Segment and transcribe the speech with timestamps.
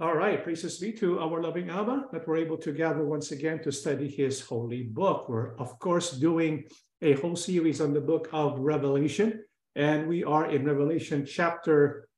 [0.00, 3.62] All right, praises be to our loving Abba that we're able to gather once again
[3.64, 5.28] to study his holy book.
[5.28, 6.64] We're, of course, doing
[7.02, 9.44] a whole series on the book of Revelation,
[9.76, 12.08] and we are in Revelation chapter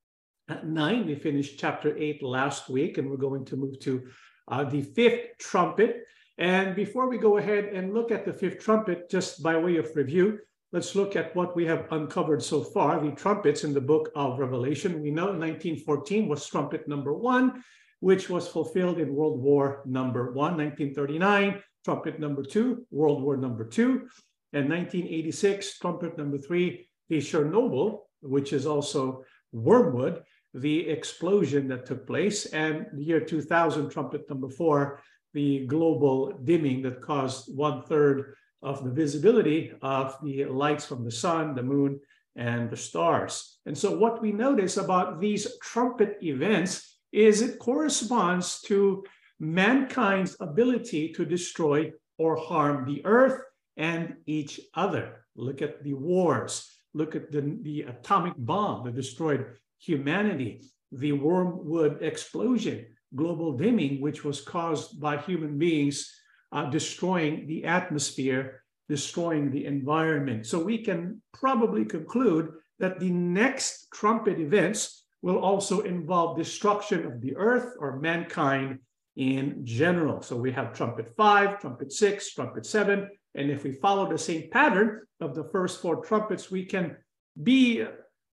[0.63, 1.07] 9.
[1.07, 4.07] We finished chapter 8 last week, and we're going to move to
[4.47, 6.05] uh, the fifth trumpet.
[6.39, 9.91] And before we go ahead and look at the fifth trumpet, just by way of
[9.97, 10.39] review,
[10.73, 14.39] let's look at what we have uncovered so far, the trumpets in the book of
[14.39, 15.03] Revelation.
[15.03, 17.63] We know 1914 was trumpet number one,
[18.01, 20.57] which was fulfilled in World War number one.
[20.57, 24.09] 1939, trumpet number two, World War number two.
[24.55, 30.23] And 1986, trumpet number three, the Chernobyl, which is also wormwood,
[30.55, 32.47] the explosion that took place.
[32.47, 35.03] And the year 2000, trumpet number four,
[35.35, 41.11] the global dimming that caused one third of the visibility of the lights from the
[41.11, 42.01] sun, the moon,
[42.37, 43.59] and the stars.
[43.67, 49.05] And so, what we notice about these trumpet events is it corresponds to
[49.39, 53.43] mankind's ability to destroy or harm the earth
[53.77, 55.25] and each other.
[55.37, 59.47] Look at the wars, look at the, the atomic bomb that destroyed
[59.79, 66.11] humanity, the wormwood explosion, global dimming, which was caused by human beings
[66.53, 70.47] uh, destroying the atmosphere, destroying the environment.
[70.47, 77.21] So we can probably conclude that the next trumpet events will also involve destruction of
[77.21, 78.81] the earth or mankind
[79.17, 80.21] in general.
[80.21, 83.09] So we have trumpet five, trumpet six, trumpet seven.
[83.35, 86.97] And if we follow the same pattern of the first four trumpets, we can
[87.41, 87.85] be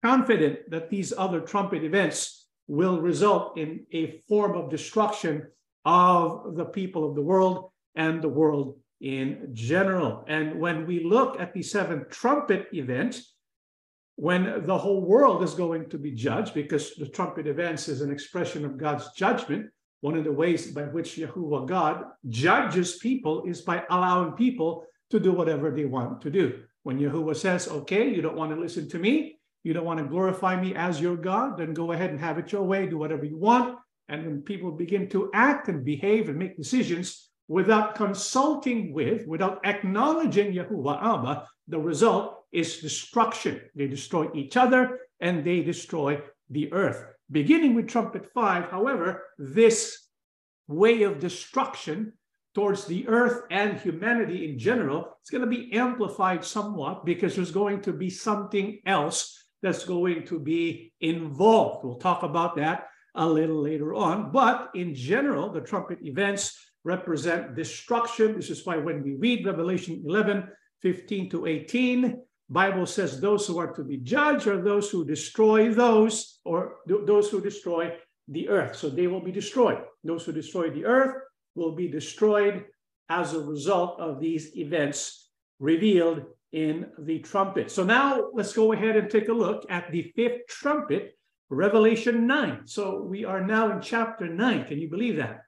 [0.03, 5.47] confident that these other trumpet events will result in a form of destruction
[5.83, 10.23] of the people of the world and the world in general.
[10.27, 13.21] And when we look at the seventh trumpet event,
[14.15, 18.11] when the whole world is going to be judged, because the trumpet events is an
[18.11, 19.69] expression of God's judgment,
[20.01, 25.19] one of the ways by which Yahuwah God judges people is by allowing people to
[25.19, 26.63] do whatever they want to do.
[26.83, 30.05] When Yahuwah says, okay, you don't want to listen to me, you don't want to
[30.05, 33.25] glorify me as your God, then go ahead and have it your way, do whatever
[33.25, 33.79] you want.
[34.07, 39.65] And when people begin to act and behave and make decisions without consulting with, without
[39.65, 43.61] acknowledging Yahuwah Abba, the result is destruction.
[43.75, 47.05] They destroy each other and they destroy the earth.
[47.31, 50.09] Beginning with trumpet five, however, this
[50.67, 52.13] way of destruction
[52.53, 57.51] towards the earth and humanity in general is going to be amplified somewhat because there's
[57.51, 61.83] going to be something else that's going to be involved.
[61.83, 64.31] We'll talk about that a little later on.
[64.31, 68.35] But in general, the trumpet events represent destruction.
[68.35, 70.47] This is why when we read Revelation 11,
[70.81, 75.73] 15 to 18, Bible says those who are to be judged are those who destroy
[75.73, 77.91] those or those who destroy
[78.27, 78.75] the earth.
[78.75, 79.79] So they will be destroyed.
[80.03, 81.15] Those who destroy the earth
[81.55, 82.65] will be destroyed
[83.09, 85.29] as a result of these events
[85.59, 87.71] revealed in the trumpet.
[87.71, 91.17] So now let's go ahead and take a look at the fifth trumpet,
[91.49, 92.67] Revelation 9.
[92.67, 94.65] So we are now in chapter 9.
[94.65, 95.41] Can you believe that?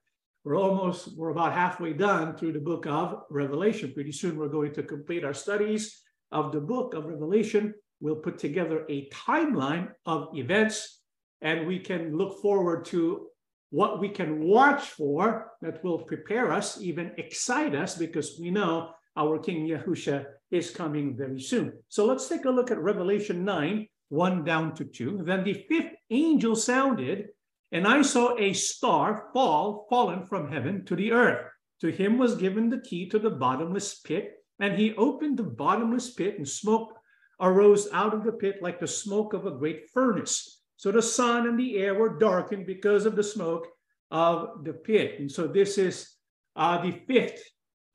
[0.47, 3.91] We're almost, we're about halfway done through the book of Revelation.
[3.91, 7.73] Pretty soon we're going to complete our studies of the book of Revelation.
[7.99, 11.01] We'll put together a timeline of events
[11.41, 13.27] and we can look forward to
[13.71, 18.91] what we can watch for that will prepare us, even excite us, because we know
[19.17, 21.73] our King Yahusha is coming very soon.
[21.89, 25.23] So let's take a look at Revelation 9, 1 down to 2.
[25.25, 27.31] Then the fifth angel sounded,
[27.71, 31.45] and I saw a star fall, fallen from heaven to the earth.
[31.81, 36.13] To him was given the key to the bottomless pit, and he opened the bottomless
[36.13, 36.97] pit, and smoke
[37.39, 40.61] arose out of the pit like the smoke of a great furnace.
[40.77, 43.67] So the sun and the air were darkened because of the smoke
[44.09, 45.19] of the pit.
[45.19, 46.15] And so this is
[46.55, 47.43] uh, the fifth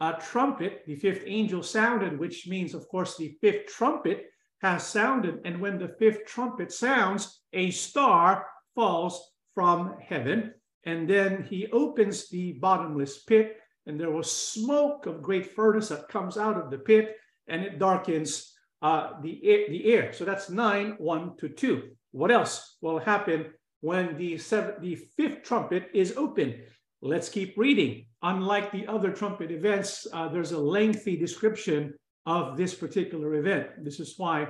[0.00, 4.26] uh, trumpet, the fifth angel sounded, which means, of course, the fifth trumpet
[4.60, 5.40] has sounded.
[5.44, 10.52] And when the fifth trumpet sounds, a star falls from heaven.
[10.84, 13.56] And then he opens the bottomless pit,
[13.86, 17.16] and there was smoke of great furnace that comes out of the pit,
[17.48, 18.52] and it darkens
[18.82, 20.12] uh, the, air, the air.
[20.12, 21.82] So that's 9, 1 to 2.
[22.10, 23.46] What else will happen
[23.80, 26.62] when the, seven, the fifth trumpet is open?
[27.00, 28.06] Let's keep reading.
[28.22, 31.94] Unlike the other trumpet events, uh, there's a lengthy description
[32.26, 33.68] of this particular event.
[33.84, 34.48] This is why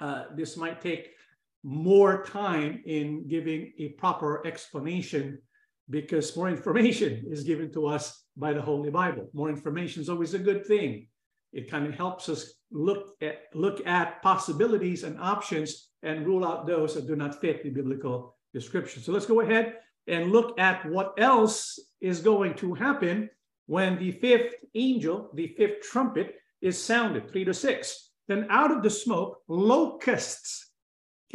[0.00, 1.15] uh, this might take
[1.66, 5.36] more time in giving a proper explanation
[5.90, 9.28] because more information is given to us by the Holy Bible.
[9.34, 11.08] More information is always a good thing.
[11.52, 16.68] It kind of helps us look at look at possibilities and options and rule out
[16.68, 19.02] those that do not fit the biblical description.
[19.02, 19.74] So let's go ahead
[20.06, 23.28] and look at what else is going to happen
[23.66, 28.12] when the fifth angel, the fifth trumpet, is sounded, three to six.
[28.28, 30.65] Then out of the smoke, locusts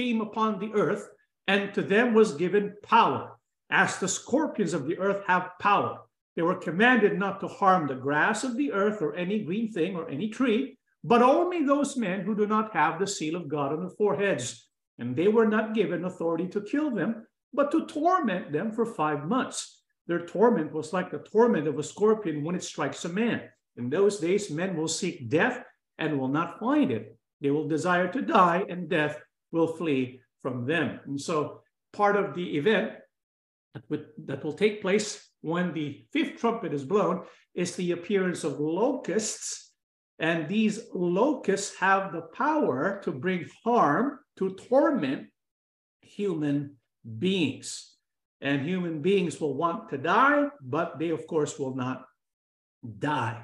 [0.02, 1.08] came upon the earth,
[1.48, 3.38] and to them was given power,
[3.70, 6.00] as the scorpions of the earth have power.
[6.36, 9.96] They were commanded not to harm the grass of the earth or any green thing
[9.96, 13.74] or any tree, but only those men who do not have the seal of God
[13.74, 14.68] on their foreheads.
[14.98, 19.26] And they were not given authority to kill them, but to torment them for five
[19.26, 19.84] months.
[20.08, 23.42] Their torment was like the torment of a scorpion when it strikes a man.
[23.78, 25.64] In those days, men will seek death
[26.00, 27.16] and will not find it.
[27.40, 29.22] They will desire to die, and death
[29.52, 31.00] will flee from them.
[31.06, 31.62] And so,
[31.94, 32.94] part of the event
[33.74, 39.74] that will take place when the fifth trumpet is blown is the appearance of locusts.
[40.20, 45.28] And these locusts have the power to bring harm, to torment
[46.02, 46.78] human
[47.18, 47.96] beings.
[48.42, 52.06] And human beings will want to die, but they, of course, will not
[53.00, 53.44] die.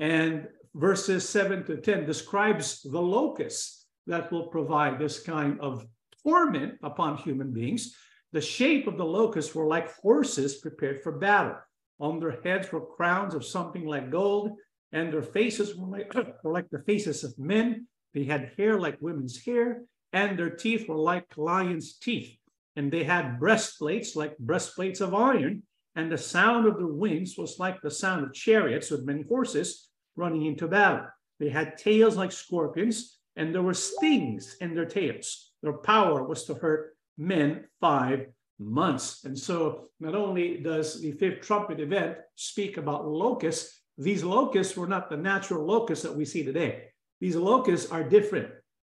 [0.00, 3.77] And verses 7 to 10 describes the locusts
[4.08, 5.86] that will provide this kind of
[6.24, 7.94] torment upon human beings.
[8.32, 11.56] The shape of the locusts were like horses prepared for battle.
[12.00, 14.52] On their heads were crowns of something like gold,
[14.92, 16.12] and their faces were like,
[16.42, 17.86] were like the faces of men.
[18.14, 19.82] They had hair like women's hair,
[20.12, 22.34] and their teeth were like lions' teeth.
[22.76, 25.62] And they had breastplates like breastplates of iron,
[25.96, 29.90] and the sound of their wings was like the sound of chariots with many horses
[30.16, 31.06] running into battle.
[31.40, 35.52] They had tails like scorpions, and there were stings in their tails.
[35.62, 38.26] Their power was to hurt men five
[38.58, 39.24] months.
[39.24, 44.88] And so, not only does the fifth trumpet event speak about locusts, these locusts were
[44.88, 46.88] not the natural locusts that we see today.
[47.20, 48.48] These locusts are different.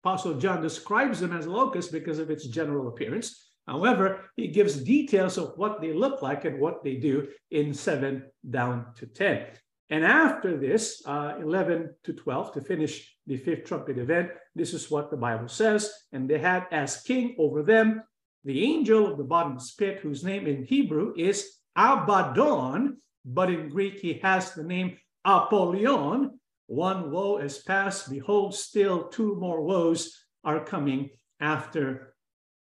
[0.03, 3.51] Apostle John describes them as locusts because of its general appearance.
[3.67, 8.23] However, he gives details of what they look like and what they do in 7
[8.49, 9.45] down to 10.
[9.91, 14.89] And after this, uh, 11 to 12, to finish the fifth trumpet event, this is
[14.89, 15.91] what the Bible says.
[16.13, 18.01] And they had as king over them
[18.45, 23.99] the angel of the bottomless pit, whose name in Hebrew is Abaddon, but in Greek
[23.99, 26.39] he has the name Apollyon.
[26.67, 28.09] One woe is past.
[28.09, 31.09] Behold, still two more woes are coming
[31.41, 32.15] after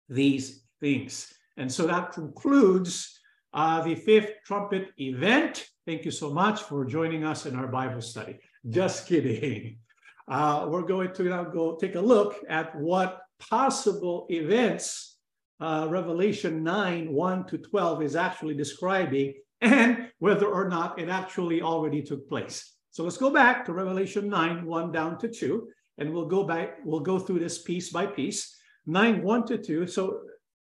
[0.07, 1.31] these things.
[1.57, 3.18] And so that concludes
[3.53, 5.67] uh, the fifth trumpet event.
[5.85, 8.39] Thank you so much for joining us in our Bible study.
[8.69, 9.77] Just kidding.
[10.29, 15.17] Uh, we're going to now go take a look at what possible events
[15.59, 21.61] uh, Revelation 9 1 to 12 is actually describing and whether or not it actually
[21.61, 22.75] already took place.
[22.91, 25.67] So let's go back to Revelation 9 1 down to 2,
[25.97, 28.55] and we'll go back, we'll go through this piece by piece.
[28.85, 29.87] 9 1 to 2.
[29.87, 30.21] So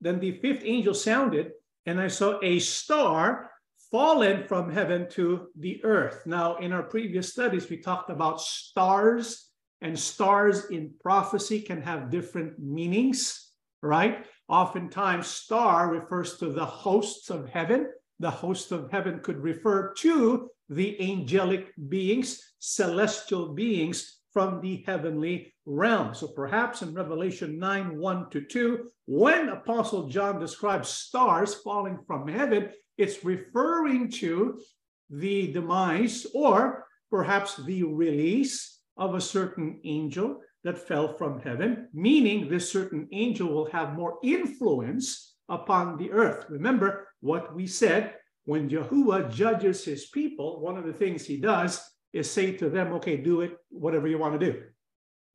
[0.01, 1.51] then the fifth angel sounded,
[1.85, 3.51] and I saw a star
[3.91, 6.23] fallen from heaven to the earth.
[6.25, 9.49] Now, in our previous studies, we talked about stars,
[9.81, 14.25] and stars in prophecy can have different meanings, right?
[14.47, 17.87] Oftentimes, star refers to the hosts of heaven.
[18.19, 25.53] The host of heaven could refer to the angelic beings, celestial beings from the heavenly
[25.65, 26.13] realm.
[26.13, 32.27] So perhaps in Revelation 9 1 to 2, when Apostle John describes stars falling from
[32.27, 34.59] heaven, it's referring to
[35.09, 42.49] the demise or perhaps the release of a certain angel that fell from heaven, meaning
[42.49, 46.45] this certain angel will have more influence upon the earth.
[46.49, 48.13] Remember what we said
[48.45, 51.81] when Yahuwah judges his people, one of the things he does
[52.13, 54.63] is say to them, okay, do it whatever you want to do.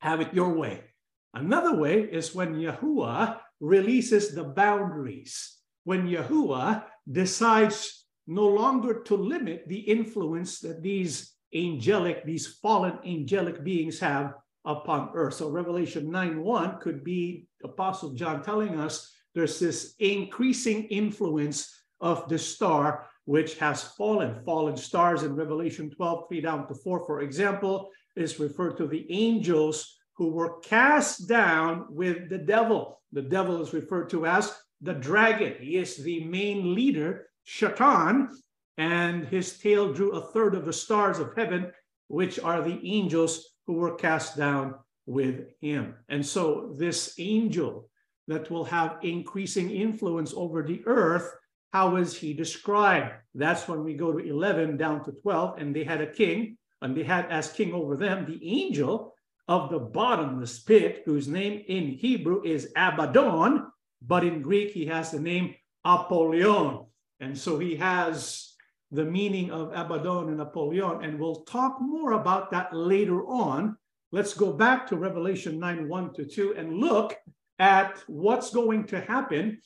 [0.01, 0.85] Have it your way.
[1.33, 5.59] Another way is when Yahuwah releases the boundaries.
[5.85, 13.65] When Yahuwah decides no longer to limit the influence that these angelic, these fallen angelic
[13.65, 15.35] beings have upon earth.
[15.35, 22.29] So Revelation 9 1 could be Apostle John telling us there's this increasing influence of
[22.29, 24.43] the star which has fallen.
[24.45, 29.07] Fallen stars in Revelation 12, 3 down to 4, for example, is referred to the
[29.11, 33.01] angels who were cast down with the devil.
[33.13, 35.55] The devil is referred to as the dragon.
[35.61, 38.29] He is the main leader, Shaitan,
[38.77, 41.73] and his tail drew a third of the stars of heaven,
[42.09, 44.75] which are the angels who were cast down
[45.07, 45.95] with him.
[46.09, 47.89] And so, this angel
[48.27, 51.31] that will have increasing influence over the earth,
[51.75, 53.13] how is he described?
[53.35, 55.59] That's when we go to 11 down to 12.
[55.59, 59.13] And they had a king, and they had as king over them the angel
[59.49, 63.67] of the bottomless pit, whose name in Hebrew is Abaddon,
[64.01, 66.87] but in Greek he has the name Apollyon.
[67.19, 68.55] And so he has
[68.93, 73.77] the meaning of Abaddon and Apollyon, and we'll talk more about that later on.
[74.13, 77.17] Let's go back to Revelation 9 1 to 2 and look
[77.59, 79.61] at what's going to happen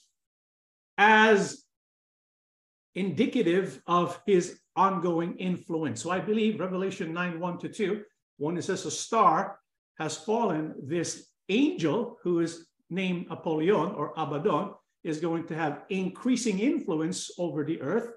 [0.97, 1.68] as
[2.95, 6.03] indicative of his ongoing influence.
[6.03, 8.03] So I believe Revelation 9 1 to 2,
[8.39, 9.59] when it says a star
[9.99, 16.59] has fallen, this angel who is named Apollyon or Abaddon is going to have increasing
[16.59, 18.11] influence over the earth.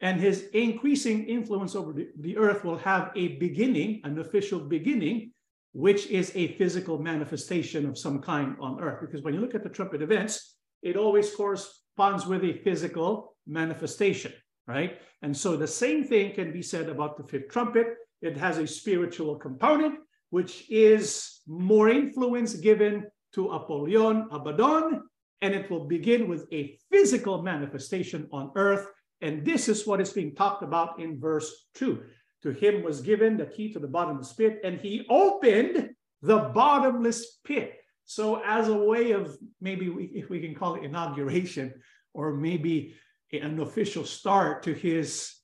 [0.00, 5.32] And his increasing influence over the, the earth will have a beginning, an official beginning,
[5.72, 9.00] which is a physical manifestation of some kind on earth.
[9.00, 14.32] Because when you look at the trumpet events, it always corresponds with a physical manifestation,
[14.66, 14.98] right?
[15.22, 17.86] And so the same thing can be said about the fifth trumpet.
[18.22, 19.98] It has a spiritual component,
[20.30, 25.02] which is more influence given to Apollyon, Abaddon,
[25.42, 28.86] and it will begin with a physical manifestation on earth.
[29.20, 32.02] And this is what is being talked about in verse 2.
[32.42, 35.90] To him was given the key to the bottomless pit, and he opened
[36.22, 37.74] the bottomless pit.
[38.04, 41.72] So, as a way of maybe we, if we can call it inauguration,
[42.12, 42.94] or maybe
[43.32, 45.34] an official start to his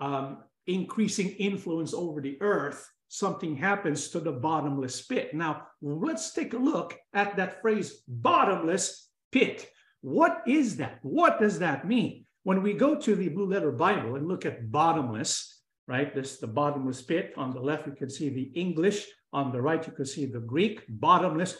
[0.00, 5.34] um, increasing influence over the earth, something happens to the bottomless pit.
[5.34, 9.68] Now, let's take a look at that phrase, bottomless pit.
[10.00, 10.98] What is that?
[11.02, 12.24] What does that mean?
[12.42, 16.14] When we go to the Blue Letter Bible and look at bottomless, right?
[16.14, 17.32] This the bottomless pit.
[17.36, 19.06] On the left, you can see the English.
[19.32, 20.82] On the right, you can see the Greek.
[20.88, 21.56] Bottomless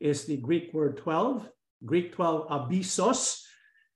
[0.00, 1.48] is the Greek word 12.
[1.84, 3.42] Greek 12, abyssos.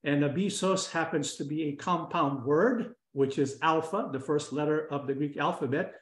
[0.04, 5.06] And abyssos happens to be a compound word, which is alpha, the first letter of
[5.06, 5.94] the Greek alphabet.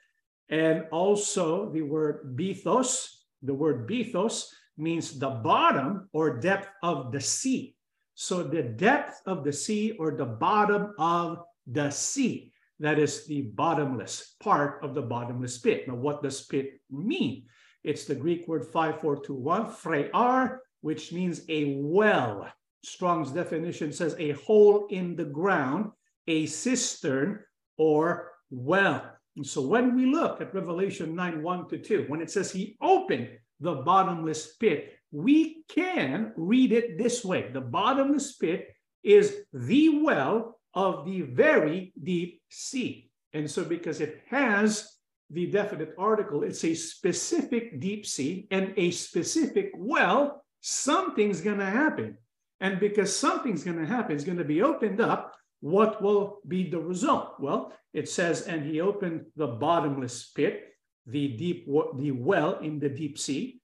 [0.48, 3.06] And also the word bithos.
[3.42, 7.76] The word bithos means the bottom or depth of the sea.
[8.14, 12.52] So the depth of the sea or the bottom of the sea.
[12.80, 15.86] That is the bottomless part of the bottomless pit.
[15.86, 17.44] Now, what does pit mean?
[17.84, 22.48] It's the Greek word 5421, phrear, which means a well.
[22.84, 25.90] Strong's definition says a hole in the ground,
[26.26, 27.40] a cistern,
[27.76, 29.02] or well.
[29.36, 32.76] And so when we look at Revelation 9 1 to 2, when it says he
[32.80, 33.28] opened
[33.60, 38.68] the bottomless pit, we can read it this way the bottomless pit
[39.02, 43.10] is the well of the very deep sea.
[43.32, 44.96] And so, because it has
[45.30, 51.66] the definite article, it's a specific deep sea and a specific well, something's going to
[51.66, 52.18] happen.
[52.62, 55.34] And because something's going to happen, it's going to be opened up.
[55.60, 57.34] What will be the result?
[57.40, 60.68] Well, it says, and he opened the bottomless pit,
[61.04, 63.60] the deep, the well in the deep sea,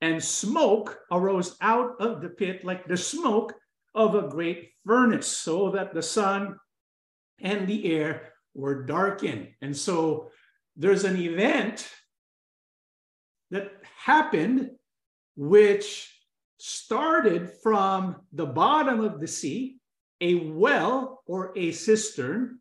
[0.00, 3.54] and smoke arose out of the pit like the smoke
[3.94, 6.56] of a great furnace, so that the sun
[7.40, 9.48] and the air were darkened.
[9.62, 10.30] And so
[10.76, 11.88] there's an event
[13.52, 14.70] that happened
[15.36, 16.19] which
[16.60, 19.78] started from the bottom of the sea,
[20.20, 22.58] a well or a cistern,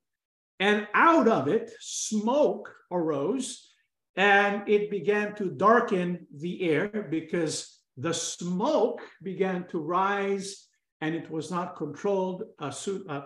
[0.59, 3.69] and out of it smoke arose
[4.15, 10.67] and it began to darken the air because the smoke began to rise
[11.01, 12.73] and it was not controlled uh,
[13.07, 13.21] uh,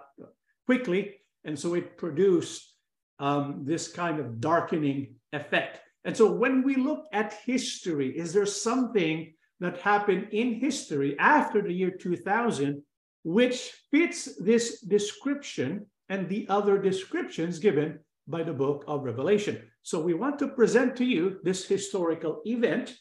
[0.67, 1.15] quickly.
[1.45, 2.75] And so it produced
[3.19, 5.79] um, this kind of darkening effect.
[6.05, 11.61] And so when we look at history, is there something that happened in history after
[11.61, 12.83] the year 2000
[13.23, 19.61] which fits this description and the other descriptions given by the book of Revelation?
[19.81, 22.95] So we want to present to you this historical event.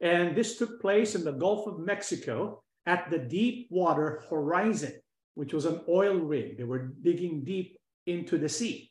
[0.00, 4.92] And this took place in the Gulf of Mexico at the Deepwater Horizon,
[5.34, 6.56] which was an oil rig.
[6.56, 8.90] They were digging deep into the sea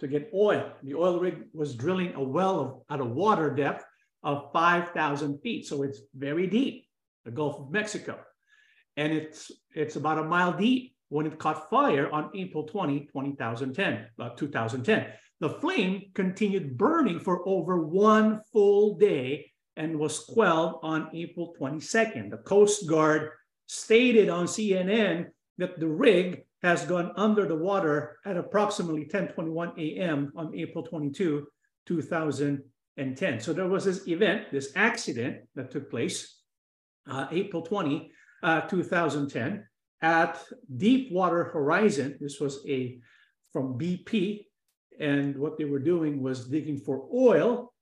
[0.00, 0.72] to get oil.
[0.82, 3.84] The oil rig was drilling a well of, at a water depth
[4.24, 5.66] of 5,000 feet.
[5.66, 6.86] So it's very deep,
[7.24, 8.18] the Gulf of Mexico.
[8.96, 14.06] And it's, it's about a mile deep when it caught fire on April 20, 2010,
[14.18, 15.06] about 2010.
[15.40, 22.30] The flame continued burning for over one full day and was quelled on April 22nd.
[22.30, 23.30] The Coast Guard
[23.66, 25.26] stated on CNN
[25.58, 30.32] that the rig has gone under the water at approximately 10:21 a.m.
[30.34, 31.46] on April 22,
[32.96, 33.40] 2010.
[33.40, 36.40] So there was this event, this accident that took place
[37.10, 38.10] uh, April 20,
[38.42, 39.64] uh, 2010
[40.02, 40.42] at
[40.76, 42.16] Deepwater Horizon.
[42.20, 42.98] This was a
[43.52, 44.46] from BP
[45.00, 47.72] and what they were doing was digging for oil.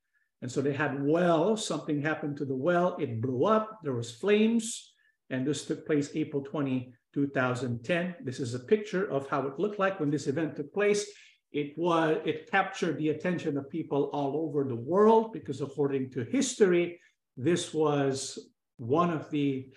[0.40, 4.10] And so they had wells, something happened to the well, it blew up, there was
[4.10, 4.92] flames,
[5.30, 8.16] and this took place April 20, 2010.
[8.24, 11.06] This is a picture of how it looked like when this event took place.
[11.52, 16.24] It was it captured the attention of people all over the world because according to
[16.24, 16.98] history,
[17.36, 18.38] this was
[18.78, 19.68] one of the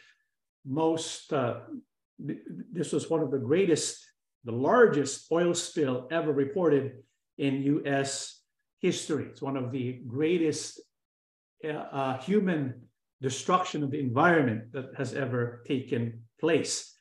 [0.65, 1.59] most uh,
[2.17, 4.05] this was one of the greatest,
[4.45, 6.93] the largest oil spill ever reported
[7.37, 8.41] in U.S.
[8.79, 9.25] history.
[9.25, 10.81] It's one of the greatest
[11.63, 12.81] uh, uh, human
[13.21, 16.94] destruction of the environment that has ever taken place.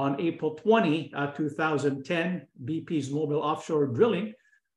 [0.00, 4.32] On April 20, uh, 2010, BP's mobile offshore drilling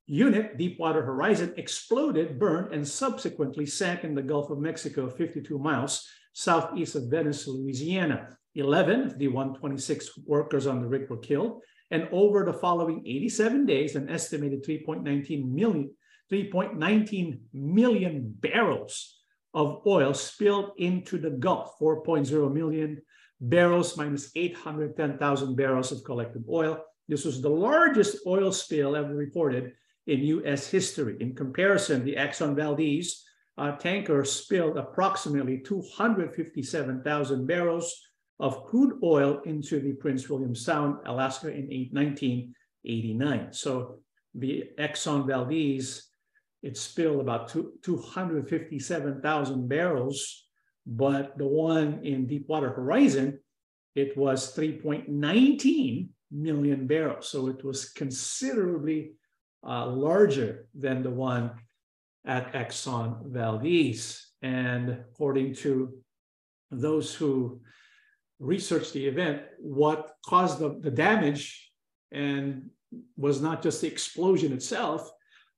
[0.05, 6.05] unit, Deepwater Horizon, exploded, burned, and subsequently sank in the Gulf of Mexico, 52 miles
[6.33, 8.35] southeast of Venice, Louisiana.
[8.55, 11.61] 11 of the 126 workers on the rig were killed.
[11.89, 15.89] And over the following 87 days, an estimated 3.19 million,
[16.33, 19.21] 3.19 million barrels
[19.53, 23.01] of oil spilled into the Gulf, 4.0 million
[23.41, 26.83] barrels minus 810,000 barrels of collected oil.
[27.07, 29.73] This was the largest oil spill ever reported
[30.07, 31.17] in US history.
[31.19, 33.23] In comparison, the Exxon Valdez
[33.57, 38.01] uh, tanker spilled approximately 257,000 barrels
[38.39, 43.53] of crude oil into the Prince William Sound, Alaska in 1989.
[43.53, 43.99] So
[44.33, 46.09] the Exxon Valdez,
[46.63, 50.42] it spilled about two, 257,000 barrels
[50.85, 53.39] but the one in Deepwater Horizon,
[53.95, 57.29] it was 3.19 million barrels.
[57.29, 59.13] So it was considerably
[59.65, 61.51] uh, larger than the one
[62.25, 64.27] at Exxon Valdez.
[64.41, 65.93] And according to
[66.71, 67.61] those who
[68.39, 71.71] researched the event, what caused the, the damage
[72.11, 72.69] and
[73.15, 75.11] was not just the explosion itself,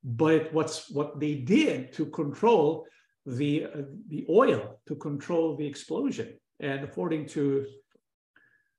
[0.04, 2.86] but what's what they did to control
[3.26, 6.38] the, uh, the oil to control the explosion.
[6.60, 7.66] And according to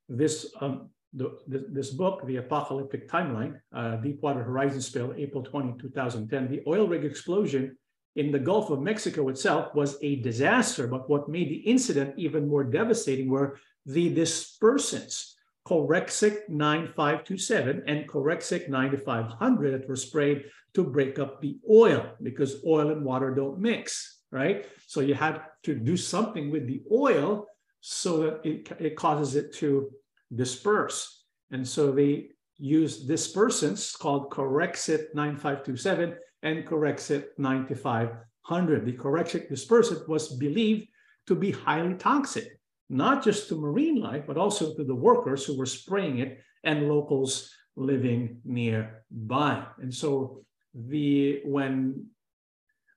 [0.08, 6.50] this, um, the, this book, The Apocalyptic Timeline, uh, Deepwater Horizon Spill, April 20, 2010,
[6.50, 7.77] the oil rig explosion
[8.15, 10.88] in the Gulf of Mexico itself was a disaster.
[10.88, 15.34] But what made the incident even more devastating were the dispersants,
[15.67, 22.91] Corexit 9527 and Corexit 9500 that were sprayed to break up the oil because oil
[22.91, 24.66] and water don't mix right?
[24.88, 27.46] So you had to do something with the oil
[27.82, 29.90] so that it, it causes it to
[30.36, 31.24] disperse.
[31.52, 38.86] And so they use dispersants called Corexit 9527 and Corexit 9500.
[38.86, 40.88] The Corexit dispersant was believed
[41.28, 42.60] to be highly toxic,
[42.90, 46.88] not just to marine life, but also to the workers who were spraying it and
[46.88, 49.63] locals living nearby.
[49.80, 52.08] And so the when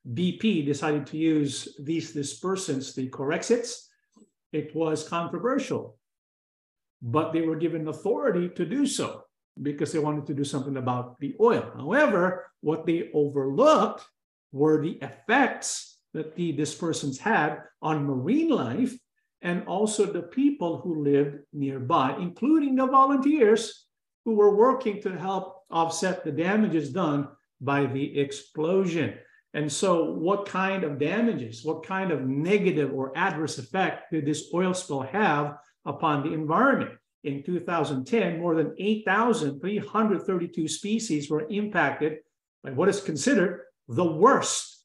[0.09, 3.89] BP decided to use these dispersants, the Corexits,
[4.53, 5.99] it was controversial.
[7.03, 9.25] But they were given authority to do so
[9.61, 11.71] because they wanted to do something about the oil.
[11.77, 14.05] However, what they overlooked
[14.53, 18.95] were the effects that the dispersants had on marine life
[19.43, 23.87] and also the people who lived nearby, including the volunteers
[24.25, 27.29] who were working to help offset the damages done
[27.61, 29.15] by the explosion.
[29.53, 34.51] And so, what kind of damages, what kind of negative or adverse effect did this
[34.55, 36.93] oil spill have upon the environment?
[37.25, 42.19] In 2010, more than 8,332 species were impacted
[42.63, 44.85] by what is considered the worst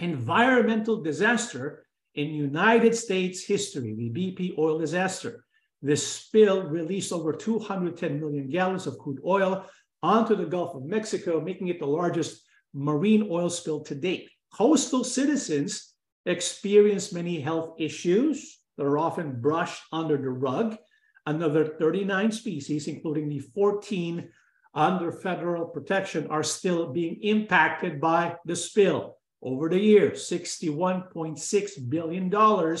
[0.00, 5.44] environmental disaster in United States history, the BP oil disaster.
[5.82, 9.64] This spill released over 210 million gallons of crude oil
[10.02, 12.43] onto the Gulf of Mexico, making it the largest
[12.74, 14.28] marine oil spill to date.
[14.52, 15.94] Coastal citizens
[16.26, 20.76] experience many health issues that are often brushed under the rug.
[21.26, 24.28] Another 39 species, including the 14
[24.74, 29.16] under federal protection, are still being impacted by the spill.
[29.40, 32.76] Over the years, $61.6 billion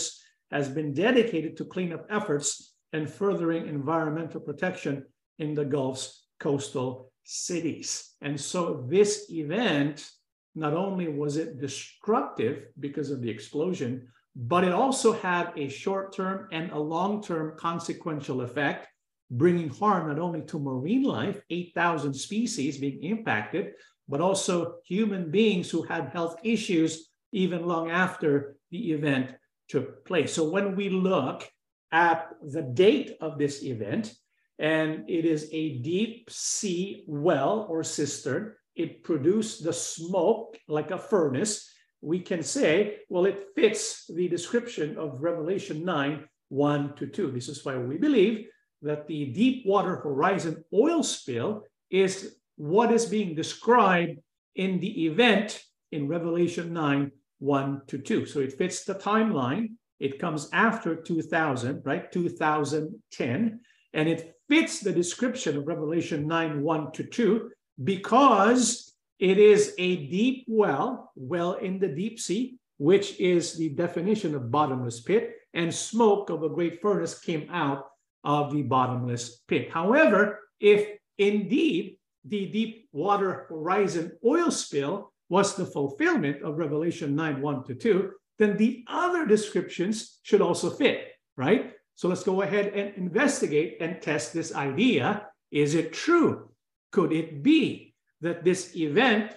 [0.50, 5.04] has been dedicated to cleanup efforts and furthering environmental protection
[5.38, 8.12] in the Gulf's coastal cities.
[8.20, 10.08] And so this event,
[10.54, 16.48] not only was it destructive because of the explosion, but it also had a short-term
[16.52, 18.88] and a long-term consequential effect,
[19.30, 23.72] bringing harm not only to marine life, 8,000 species being impacted,
[24.08, 29.34] but also human beings who had health issues even long after the event
[29.68, 30.32] took place.
[30.32, 31.48] So when we look
[31.90, 34.14] at the date of this event,
[34.58, 38.54] and it is a deep sea well or cistern.
[38.76, 41.70] It produced the smoke like a furnace.
[42.00, 47.30] We can say, well, it fits the description of Revelation 9 1 to 2.
[47.30, 48.46] This is why we believe
[48.82, 54.18] that the deep water horizon oil spill is what is being described
[54.54, 58.26] in the event in Revelation 9 1 to 2.
[58.26, 59.72] So it fits the timeline.
[59.98, 62.10] It comes after 2000, right?
[62.12, 63.60] 2010.
[63.92, 67.50] And it fits the description of Revelation 9 1 to 2
[67.82, 74.34] because it is a deep well, well in the deep sea, which is the definition
[74.34, 77.86] of bottomless pit, and smoke of a great furnace came out
[78.24, 79.70] of the bottomless pit.
[79.70, 87.40] However, if indeed the deep water horizon oil spill was the fulfillment of Revelation 9
[87.40, 91.73] 1 to 2, then the other descriptions should also fit, right?
[91.94, 95.28] So let's go ahead and investigate and test this idea.
[95.50, 96.50] Is it true?
[96.90, 99.34] Could it be that this event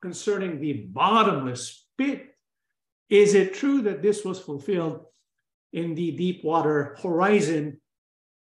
[0.00, 2.34] concerning the bottomless pit,
[3.08, 5.04] is it true that this was fulfilled
[5.72, 7.80] in the deep water horizon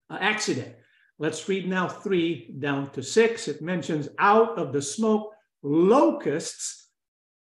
[0.08, 0.74] uh, accident?
[1.18, 3.48] Let's read now three down to six.
[3.48, 6.88] It mentions out of the smoke, locusts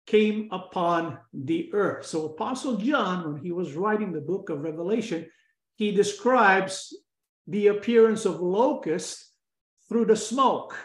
[0.06, 2.06] came upon the earth.
[2.06, 5.26] So, Apostle John, when he was writing the book of Revelation,
[5.76, 6.96] he describes
[7.48, 9.32] the appearance of locusts
[9.88, 10.76] through the smoke,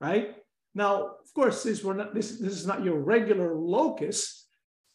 [0.00, 0.36] right?
[0.74, 4.46] Now, of course, this, were not, this, this is not your regular locust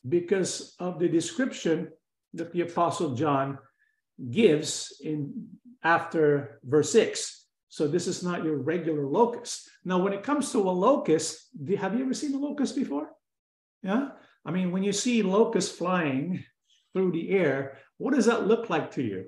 [0.07, 1.89] because of the description
[2.33, 3.57] that the Apostle John
[4.31, 5.47] gives in
[5.83, 7.45] after verse 6.
[7.69, 9.69] So this is not your regular locust.
[9.85, 13.09] Now, when it comes to a locust, have you ever seen a locust before?
[13.81, 14.09] Yeah.
[14.45, 16.43] I mean, when you see locusts flying
[16.93, 19.25] through the air, what does that look like to you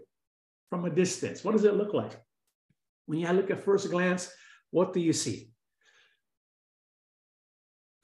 [0.70, 1.44] from a distance?
[1.44, 2.20] What does it look like?
[3.06, 4.32] When you look at first glance,
[4.72, 5.50] what do you see?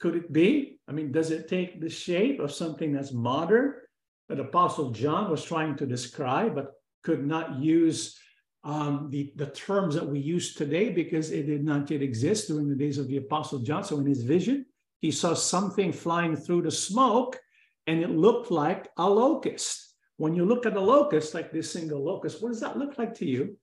[0.00, 0.80] Could it be?
[0.88, 3.74] I mean, does it take the shape of something that's modern
[4.28, 6.72] that Apostle John was trying to describe, but
[7.02, 8.18] could not use
[8.64, 12.68] um, the, the terms that we use today because it did not yet exist during
[12.68, 13.84] the days of the Apostle John.
[13.84, 14.66] So in his vision,
[15.00, 17.38] he saw something flying through the smoke
[17.86, 19.91] and it looked like a locust.
[20.22, 23.12] When you look at a locust, like this single locust, what does that look like
[23.14, 23.56] to you?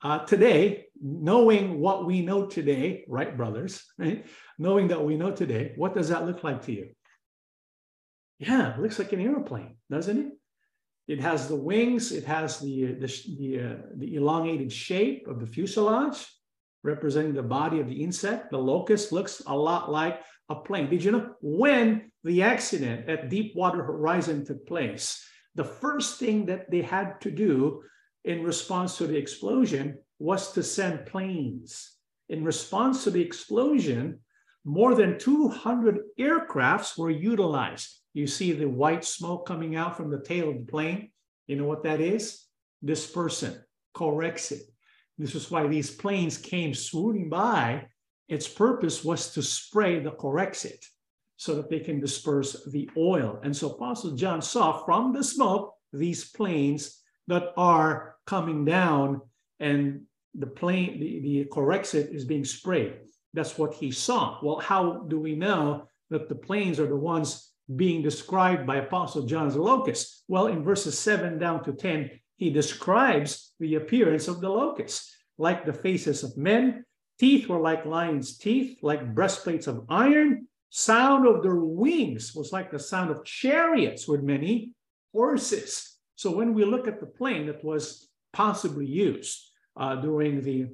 [0.00, 4.24] Uh, today, knowing what we know today, right, brothers, right?
[4.60, 6.90] Knowing that we know today, what does that look like to you?
[8.38, 10.32] Yeah, it looks like an airplane, doesn't it?
[11.08, 15.48] It has the wings, it has the, the, the, uh, the elongated shape of the
[15.48, 16.24] fuselage,
[16.84, 18.52] representing the body of the insect.
[18.52, 20.88] The locust looks a lot like a plane.
[20.88, 25.24] Did you know when the accident at Deepwater Horizon took place,
[25.58, 27.82] the first thing that they had to do
[28.24, 31.96] in response to the explosion was to send planes.
[32.28, 34.20] In response to the explosion,
[34.64, 37.88] more than 200 aircrafts were utilized.
[38.14, 41.10] You see the white smoke coming out from the tail of the plane.
[41.48, 42.44] You know what that is?
[42.84, 43.58] Dispersant,
[43.96, 44.62] Corexit.
[45.18, 47.88] This is why these planes came swooning by.
[48.28, 50.84] Its purpose was to spray the Corexit
[51.38, 53.40] so that they can disperse the oil.
[53.44, 59.22] And so Apostle John saw from the smoke these planes that are coming down
[59.60, 60.02] and
[60.34, 62.94] the plane, the, the Corexit is being sprayed.
[63.34, 64.38] That's what he saw.
[64.42, 69.22] Well, how do we know that the planes are the ones being described by Apostle
[69.22, 70.24] John as locust?
[70.26, 75.64] Well, in verses 7 down to 10, he describes the appearance of the locust, like
[75.64, 76.84] the faces of men,
[77.20, 82.70] teeth were like lions' teeth, like breastplates of iron, sound of their wings was like
[82.70, 84.72] the sound of chariots with many
[85.12, 85.98] horses.
[86.16, 90.68] So when we look at the plane that was possibly used uh, during the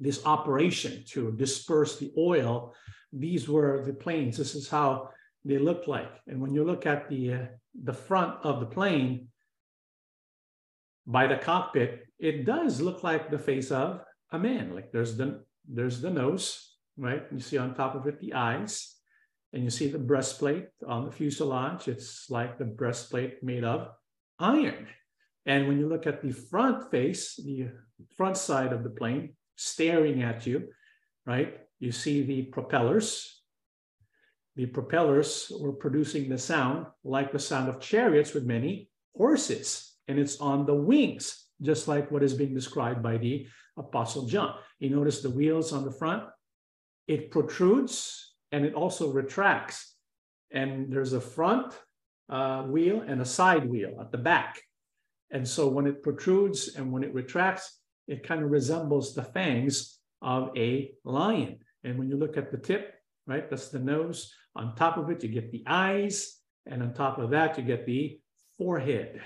[0.00, 2.72] this operation to disperse the oil,
[3.12, 4.36] these were the planes.
[4.36, 5.10] This is how
[5.44, 6.12] they look like.
[6.26, 7.46] And when you look at the, uh,
[7.82, 9.28] the front of the plane
[11.06, 14.74] by the cockpit, it does look like the face of a man.
[14.74, 17.24] Like there's the, there's the nose, right?
[17.32, 18.94] You see on top of it the eyes,
[19.52, 21.88] and you see the breastplate on the fuselage.
[21.88, 23.88] It's like the breastplate made of
[24.38, 24.86] iron.
[25.46, 27.70] And when you look at the front face, the
[28.16, 30.68] front side of the plane staring at you,
[31.24, 31.58] right?
[31.80, 33.42] You see the propellers,
[34.56, 40.18] the propellers were producing the sound like the sound of chariots with many horses, and
[40.18, 44.54] it's on the wings, just like what is being described by the Apostle John.
[44.78, 46.24] You notice the wheels on the front,
[47.06, 49.94] it protrudes and it also retracts.
[50.50, 51.74] And there's a front
[52.28, 54.60] uh, wheel and a side wheel at the back.
[55.30, 59.98] And so when it protrudes and when it retracts, it kind of resembles the fangs
[60.22, 61.58] of a lion.
[61.84, 62.94] And when you look at the tip,
[63.26, 64.32] right, that's the nose.
[64.56, 67.86] On top of it, you get the eyes, and on top of that, you get
[67.86, 68.18] the
[68.56, 69.20] forehead.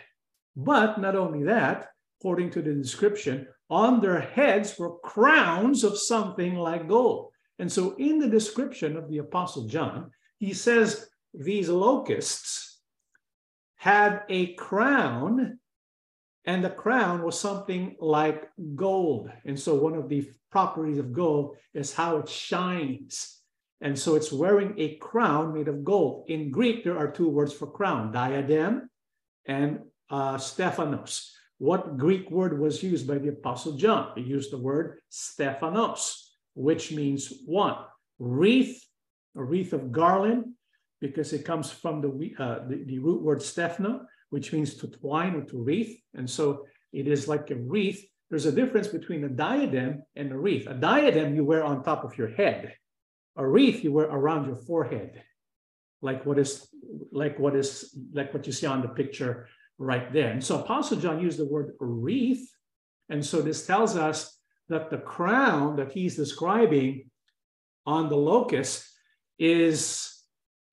[0.57, 1.89] But not only that,
[2.21, 7.32] according to the description, on their heads were crowns of something like gold.
[7.59, 12.81] And so, in the description of the Apostle John, he says these locusts
[13.77, 15.59] had a crown,
[16.45, 19.31] and the crown was something like gold.
[19.45, 23.39] And so, one of the properties of gold is how it shines.
[23.81, 26.25] And so, it's wearing a crown made of gold.
[26.29, 28.89] In Greek, there are two words for crown diadem
[29.47, 31.33] and uh, Stephanos.
[31.59, 34.13] What Greek word was used by the Apostle John?
[34.17, 36.22] He used the word Stephanos,
[36.55, 37.77] which means one
[38.19, 38.85] wreath,
[39.37, 40.45] a wreath of garland,
[41.01, 45.35] because it comes from the, uh, the, the, root word stephna, which means to twine
[45.35, 45.99] or to wreath.
[46.15, 48.01] And so it is like a wreath.
[48.31, 50.67] There's a difference between a diadem and a wreath.
[50.69, 52.75] A diadem you wear on top of your head.
[53.37, 55.23] A wreath you wear around your forehead,
[56.03, 56.69] like what is
[57.13, 60.31] like what is like what you see on the picture right there.
[60.31, 62.47] And so Apostle John used the word wreath.
[63.09, 64.39] And so this tells us
[64.73, 67.11] that the crown that he's describing
[67.87, 68.89] on the locust
[69.39, 70.23] is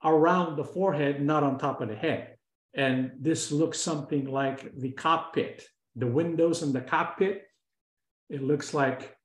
[0.04, 2.36] around the forehead, not on top of the head.
[2.74, 7.44] And this looks something like the cockpit, the windows in the cockpit.
[8.30, 9.16] It looks like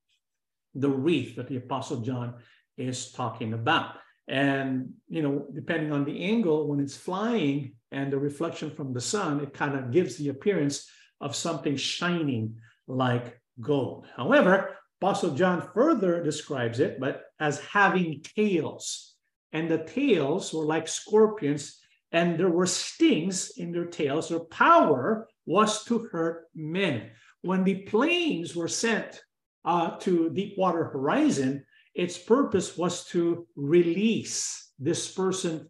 [0.74, 2.34] the wreath that the Apostle John
[2.76, 3.96] is talking about.
[4.26, 9.00] And, you know, depending on the angle, when it's flying and the reflection from the
[9.00, 10.88] sun, it kind of gives the appearance
[11.20, 12.56] of something shining
[12.88, 14.06] like gold.
[14.16, 19.14] However, Apostle John further describes it, but as having tails.
[19.52, 21.78] And the tails were like scorpions,
[22.12, 24.28] and there were stings in their tails.
[24.28, 27.10] Their power was to hurt men.
[27.42, 29.20] When the planes were sent
[29.64, 31.64] uh, to Deepwater Horizon,
[31.94, 35.68] its purpose was to release, dispersant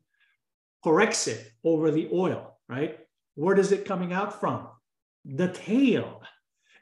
[0.85, 2.99] corexit over the oil, right?
[3.35, 4.69] Where does it coming out from?
[5.25, 6.23] The tail.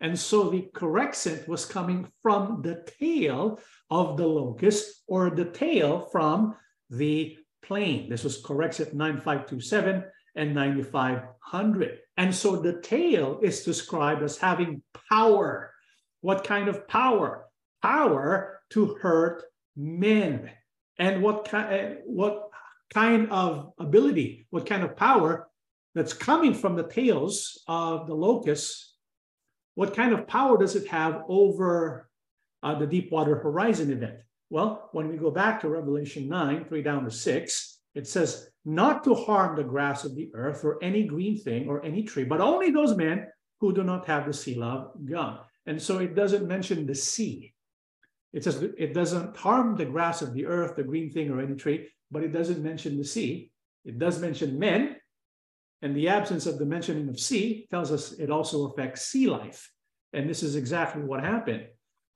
[0.02, 6.08] And so the corexit was coming from the tail of the locust or the tail
[6.10, 6.56] from
[6.90, 8.10] the plane.
[8.10, 11.98] This was corexit 9527 and 9500.
[12.16, 15.72] And so the tail is described as having power.
[16.20, 17.44] What kind of power?
[17.80, 19.44] Power to hurt
[19.76, 20.50] men.
[20.98, 22.48] And what, ki- uh, what
[22.92, 25.48] kind of ability, what kind of power
[25.94, 28.91] that's coming from the tails of the locusts,
[29.74, 32.08] what kind of power does it have over
[32.62, 34.18] uh, the Deepwater Horizon event?
[34.50, 39.04] Well, when we go back to Revelation 9, 3 down to 6, it says, not
[39.04, 42.40] to harm the grass of the earth or any green thing or any tree, but
[42.40, 43.26] only those men
[43.60, 45.40] who do not have the seal of God.
[45.66, 47.54] And so it doesn't mention the sea.
[48.32, 51.54] It says it doesn't harm the grass of the earth, the green thing, or any
[51.54, 53.50] tree, but it doesn't mention the sea.
[53.84, 54.96] It does mention men,
[55.82, 59.70] and the absence of the mentioning of sea tells us it also affects sea life.
[60.12, 61.66] And this is exactly what happened.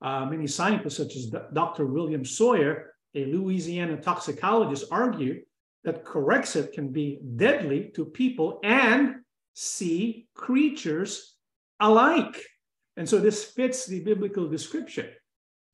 [0.01, 1.85] Uh, many scientists, such as Dr.
[1.85, 5.41] William Sawyer, a Louisiana toxicologist, argue
[5.83, 9.15] that corexit can be deadly to people and
[9.53, 11.35] sea creatures
[11.79, 12.41] alike.
[12.95, 15.07] And so this fits the biblical description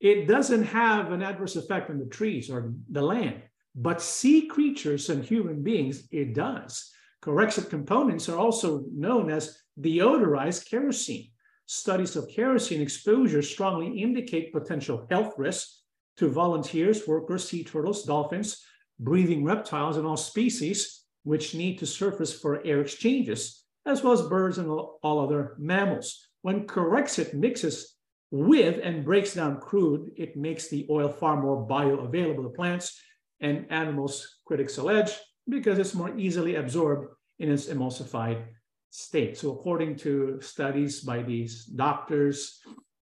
[0.04, 3.42] it doesn't have an adverse effect on the trees or the land,
[3.74, 6.93] but sea creatures and human beings, it does.
[7.24, 11.30] Corexit components are also known as deodorized kerosene.
[11.66, 15.84] Studies of kerosene exposure strongly indicate potential health risks
[16.18, 18.62] to volunteers, workers, sea turtles, dolphins,
[19.00, 24.22] breathing reptiles, and all species which need to surface for air exchanges, as well as
[24.24, 26.28] birds and all other mammals.
[26.42, 27.96] When Corexit mixes
[28.32, 33.02] with and breaks down crude, it makes the oil far more bioavailable to plants
[33.40, 35.18] and animals, critics allege,
[35.50, 37.08] because it's more easily absorbed
[37.40, 38.46] in its emulsified
[38.90, 39.38] state.
[39.38, 42.60] So, according to studies by these doctors,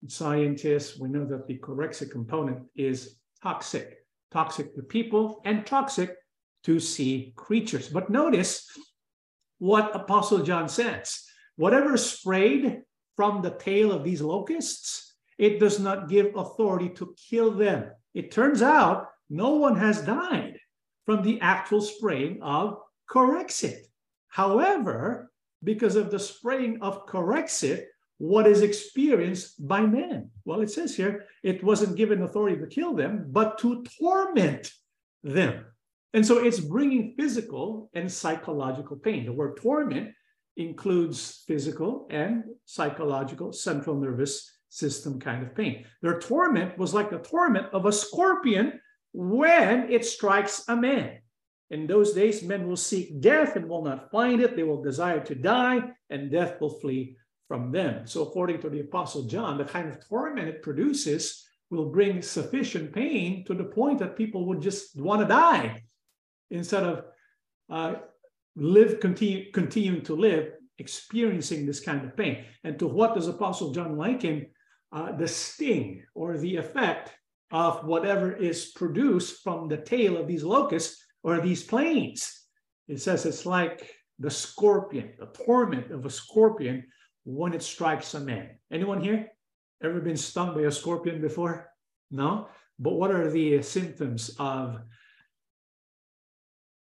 [0.06, 3.98] scientists, we know that the corexit component is toxic,
[4.30, 6.16] toxic to people and toxic
[6.64, 7.88] to sea creatures.
[7.88, 8.66] But notice
[9.58, 11.24] what Apostle John says
[11.56, 12.80] whatever sprayed
[13.16, 17.90] from the tail of these locusts it does not give authority to kill them.
[18.12, 20.58] It turns out no one has died
[21.06, 22.78] from the actual spraying of
[23.10, 23.80] Corexit.
[24.28, 25.30] However,
[25.62, 27.84] because of the spraying of Corexit,
[28.18, 30.30] what is experienced by men?
[30.44, 34.70] Well, it says here, it wasn't given authority to kill them, but to torment
[35.22, 35.64] them.
[36.12, 39.26] And so it's bringing physical and psychological pain.
[39.26, 40.10] The word torment
[40.56, 45.84] includes physical and psychological central nervous system kind of pain.
[46.02, 48.80] Their torment was like the torment of a scorpion
[49.12, 51.18] when it strikes a man.
[51.70, 54.56] In those days, men will seek death and will not find it.
[54.56, 58.06] They will desire to die, and death will flee from them.
[58.06, 62.92] So, according to the Apostle John, the kind of torment it produces will bring sufficient
[62.92, 65.84] pain to the point that people would just want to die
[66.50, 67.04] instead of
[67.70, 67.94] uh,
[68.56, 72.44] live, continue, continuing to live, experiencing this kind of pain.
[72.64, 74.46] And to what does Apostle John liken?
[74.92, 77.12] Uh, the sting or the effect
[77.50, 82.46] of whatever is produced from the tail of these locusts or these planes.
[82.88, 86.84] It says it's like the scorpion, the torment of a scorpion
[87.24, 88.50] when it strikes a man.
[88.70, 89.28] Anyone here
[89.82, 91.72] ever been stung by a scorpion before?
[92.10, 92.48] No?
[92.78, 94.80] But what are the symptoms of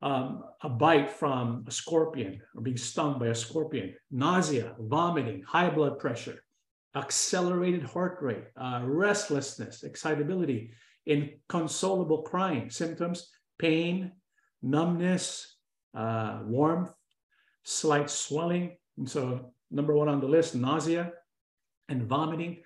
[0.02, 3.96] um, a bite from a scorpion or being stung by a scorpion?
[4.12, 6.43] Nausea, vomiting, high blood pressure,
[6.96, 10.72] accelerated heart rate, uh, restlessness, excitability,
[11.06, 14.12] inconsolable crying, symptoms, pain,
[14.62, 15.58] numbness,
[15.96, 16.94] uh, warmth,
[17.64, 18.78] slight swelling.
[18.98, 21.12] And so number one on the list, nausea
[21.90, 22.62] and vomiting.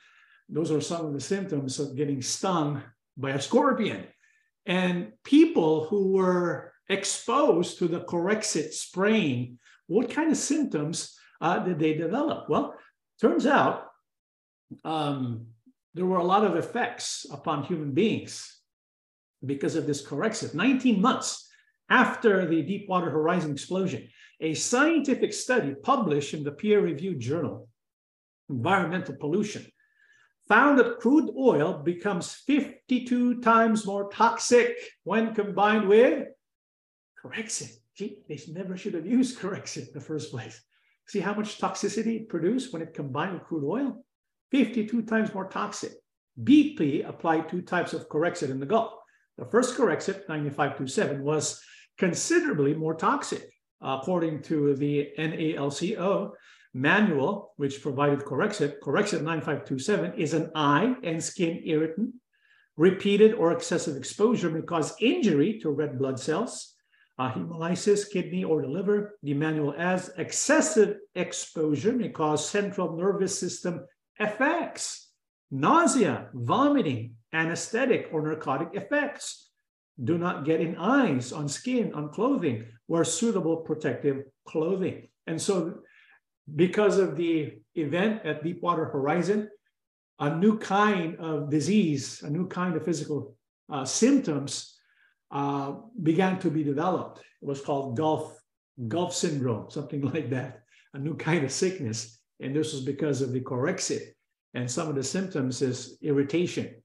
[0.50, 2.82] Those are some of the symptoms of getting stung
[3.16, 4.06] by a scorpion.
[4.66, 11.80] And people who were exposed to the Corexit spraying, what kind of symptoms uh, did
[11.80, 12.50] they develop?
[12.50, 12.76] Well,
[13.20, 13.87] turns out
[14.84, 15.48] um,
[15.94, 18.60] there were a lot of effects upon human beings
[19.46, 20.54] because of this Corexit.
[20.54, 21.50] 19 months
[21.90, 24.08] after the Deepwater Horizon explosion,
[24.40, 27.70] a scientific study published in the peer reviewed journal,
[28.50, 29.66] Environmental Pollution,
[30.48, 36.28] found that crude oil becomes 52 times more toxic when combined with
[37.22, 37.72] Corexit.
[37.96, 40.62] Gee, they never should have used Corexit in the first place.
[41.08, 44.06] See how much toxicity it produced when it combined with crude oil?
[44.52, 45.92] 52 times more toxic.
[46.44, 48.94] BP applied two types of Corexit in the Gulf.
[49.38, 51.62] The first Corexit, 9527, was
[51.98, 53.50] considerably more toxic
[53.82, 56.32] according to the NALCO
[56.74, 62.14] manual, which provided Corexit, Corexit 9527 is an eye and skin irritant.
[62.76, 66.76] Repeated or excessive exposure may cause injury to red blood cells,
[67.18, 69.18] uh, hemolysis, kidney, or the liver.
[69.24, 73.86] The manual adds excessive exposure may cause central nervous system
[74.20, 75.10] effects,
[75.52, 79.50] nausea, vomiting, anesthetic or narcotic effects
[80.04, 85.08] do not get in eyes, on skin, on clothing, wear suitable protective clothing.
[85.26, 85.80] And so,
[86.56, 89.50] because of the event at Deepwater Horizon,
[90.20, 93.36] a new kind of disease, a new kind of physical
[93.72, 94.78] uh, symptoms
[95.32, 97.20] uh, began to be developed.
[97.20, 98.40] It was called Gulf,
[98.88, 100.62] Gulf syndrome, something like that,
[100.94, 102.17] a new kind of sickness.
[102.40, 104.14] And this was because of the Corexit.
[104.54, 106.76] And some of the symptoms is irritation,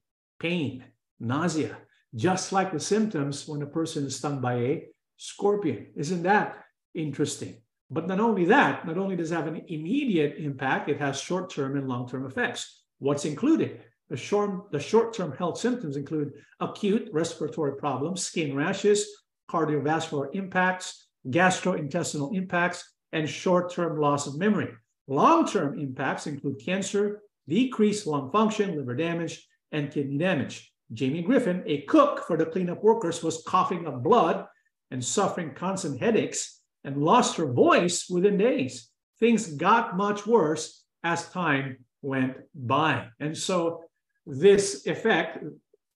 [0.40, 0.84] pain,
[1.20, 1.76] nausea,
[2.14, 4.86] just like the symptoms when a person is stung by a
[5.16, 5.86] scorpion.
[5.96, 7.62] Isn't that interesting?
[7.90, 11.50] But not only that, not only does it have an immediate impact, it has short
[11.50, 12.82] term and long term effects.
[12.98, 13.80] What's included?
[14.10, 19.08] The short, the short-term health symptoms include acute respiratory problems, skin rashes,
[19.50, 24.68] cardiovascular impacts, gastrointestinal impacts, and short-term loss of memory.
[25.08, 30.72] Long-term impacts include cancer, decreased lung function, liver damage, and kidney damage.
[30.92, 34.46] Jamie Griffin, a cook for the cleanup workers, was coughing up blood
[34.90, 38.90] and suffering constant headaches and lost her voice within days.
[39.18, 43.08] Things got much worse as time went by.
[43.20, 43.84] And so,
[44.26, 45.38] this effect,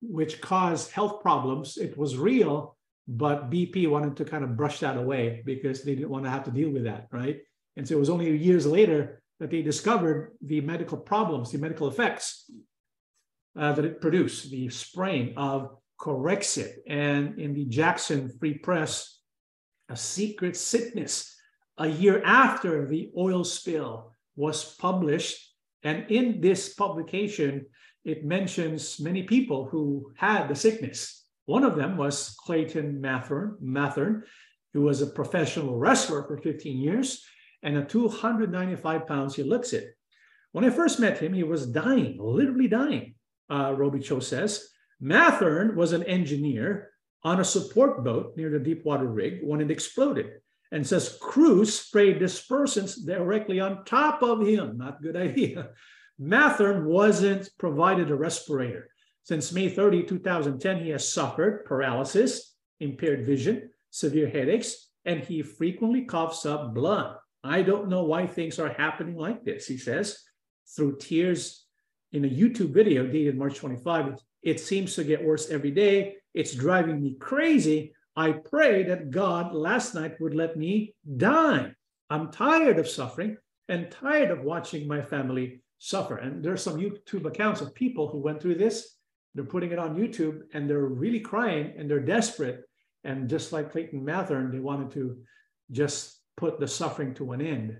[0.00, 4.96] which caused health problems, it was real, but BP wanted to kind of brush that
[4.96, 7.40] away because they didn't want to have to deal with that, right?
[7.76, 11.88] And so, it was only years later that they discovered the medical problems, the medical
[11.88, 12.50] effects
[13.58, 16.76] uh, that it produced, the spraying of Corexit.
[16.86, 19.18] And in the Jackson Free Press,
[19.88, 21.34] A Secret Sickness,
[21.78, 25.36] a year after the oil spill was published.
[25.82, 27.66] And in this publication,
[28.04, 31.24] it mentions many people who had the sickness.
[31.44, 34.22] One of them was Clayton Mathern, Mathern
[34.72, 37.24] who was a professional wrestler for 15 years
[37.62, 39.96] and at 295 pounds, he looks it.
[40.52, 43.14] When I first met him, he was dying, literally dying
[43.50, 44.68] uh, Robichaux says.
[45.02, 46.90] Mathern was an engineer
[47.22, 50.30] on a support boat near the Deepwater rig when it exploded
[50.72, 54.78] and says crews sprayed dispersants directly on top of him.
[54.78, 55.70] Not a good idea.
[56.20, 58.88] Mathern wasn't provided a respirator.
[59.22, 66.04] Since May 30, 2010, he has suffered paralysis, impaired vision, severe headaches, and he frequently
[66.04, 67.16] coughs up blood.
[67.46, 70.18] I don't know why things are happening like this, he says.
[70.74, 71.64] Through tears
[72.12, 76.16] in a YouTube video dated March 25, it seems to get worse every day.
[76.34, 77.92] It's driving me crazy.
[78.16, 81.72] I pray that God last night would let me die.
[82.10, 83.36] I'm tired of suffering.
[83.68, 86.18] and tired of watching my family suffer.
[86.18, 88.96] And there's some YouTube accounts of people who went through this.
[89.34, 92.64] They're putting it on YouTube and they're really crying and they're desperate.
[93.04, 95.18] And just like Clayton Mathern, they wanted to
[95.70, 97.76] just put the suffering to an end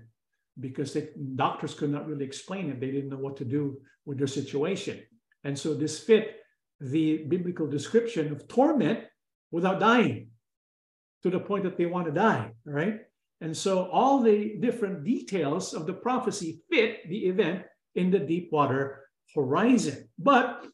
[0.59, 2.79] because they, doctors could not really explain it.
[2.79, 5.01] They didn't know what to do with their situation.
[5.43, 6.37] And so this fit
[6.79, 8.99] the biblical description of torment
[9.51, 10.29] without dying
[11.23, 13.01] to the point that they want to die, right?
[13.41, 17.63] And so all the different details of the prophecy fit the event
[17.95, 20.09] in the deep water horizon.
[20.17, 20.65] But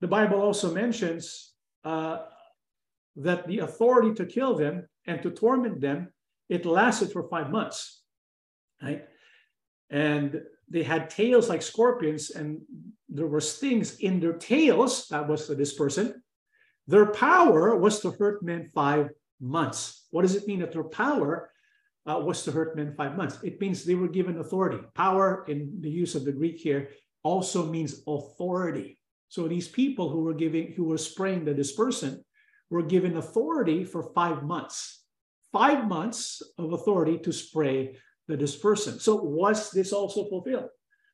[0.00, 1.52] the Bible also mentions
[1.84, 2.18] uh,
[3.16, 6.12] that the authority to kill them and to torment them,
[6.48, 8.02] it lasted for five months,
[8.82, 9.04] right?
[9.90, 12.60] And they had tails like scorpions, and
[13.08, 15.08] there were stings in their tails.
[15.08, 16.22] That was this person.
[16.86, 20.06] Their power was to hurt men five months.
[20.10, 21.50] What does it mean that their power
[22.06, 23.38] uh, was to hurt men five months?
[23.42, 24.78] It means they were given authority.
[24.94, 26.90] Power, in the use of the Greek here,
[27.22, 28.98] also means authority.
[29.28, 32.22] So these people who were giving, who were spraying the dispersant,
[32.70, 34.97] were given authority for five months.
[35.52, 37.96] Five months of authority to spray
[38.26, 39.00] the dispersant.
[39.00, 40.68] So was this also fulfilled?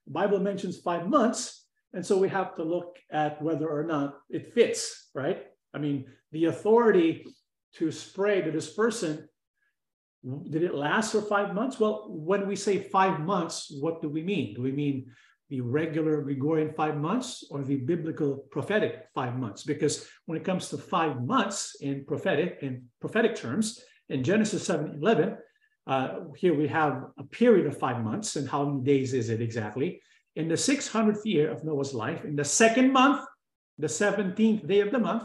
[0.06, 4.18] The Bible mentions five months, and so we have to look at whether or not
[4.28, 5.44] it fits, right?
[5.72, 7.24] I mean, the authority
[7.74, 9.24] to spray the dispersant,
[10.50, 11.78] did it last for five months?
[11.78, 14.54] Well, when we say five months, what do we mean?
[14.54, 15.06] Do we mean
[15.50, 19.62] the regular Gregorian five months or the biblical prophetic five months?
[19.62, 24.98] Because when it comes to five months in prophetic, in prophetic terms, in Genesis 7
[25.00, 25.36] 11,
[25.86, 29.40] uh, here we have a period of five months, and how many days is it
[29.40, 30.00] exactly?
[30.36, 33.24] In the 600th year of Noah's life, in the second month,
[33.78, 35.24] the 17th day of the month,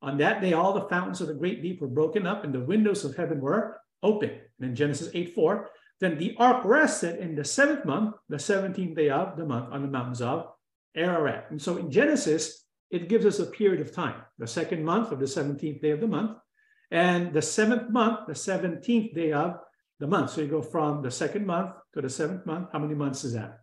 [0.00, 2.60] on that day, all the fountains of the great deep were broken up, and the
[2.60, 4.30] windows of heaven were open.
[4.60, 5.68] And in Genesis 8 4,
[6.00, 9.82] then the ark rested in the seventh month, the 17th day of the month, on
[9.82, 10.46] the mountains of
[10.96, 11.46] Ararat.
[11.50, 15.18] And so in Genesis, it gives us a period of time, the second month of
[15.18, 16.38] the 17th day of the month,
[16.90, 19.58] and the seventh month, the 17th day of
[20.00, 20.30] the month.
[20.30, 22.68] So you go from the second month to the seventh month.
[22.72, 23.58] How many months is that?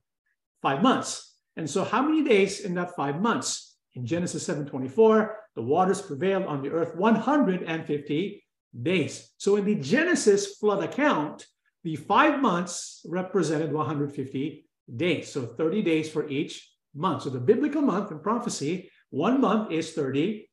[0.62, 1.36] Five months.
[1.58, 3.78] And so how many days in that five months?
[3.94, 8.44] In Genesis 7:24, the waters prevailed on the earth 150
[8.84, 9.32] days.
[9.38, 11.48] So in the Genesis flood account,
[11.84, 15.32] the five months represented 150 days.
[15.32, 17.24] So 30 days for each month.
[17.24, 20.50] So the biblical month in prophecy, one month is 30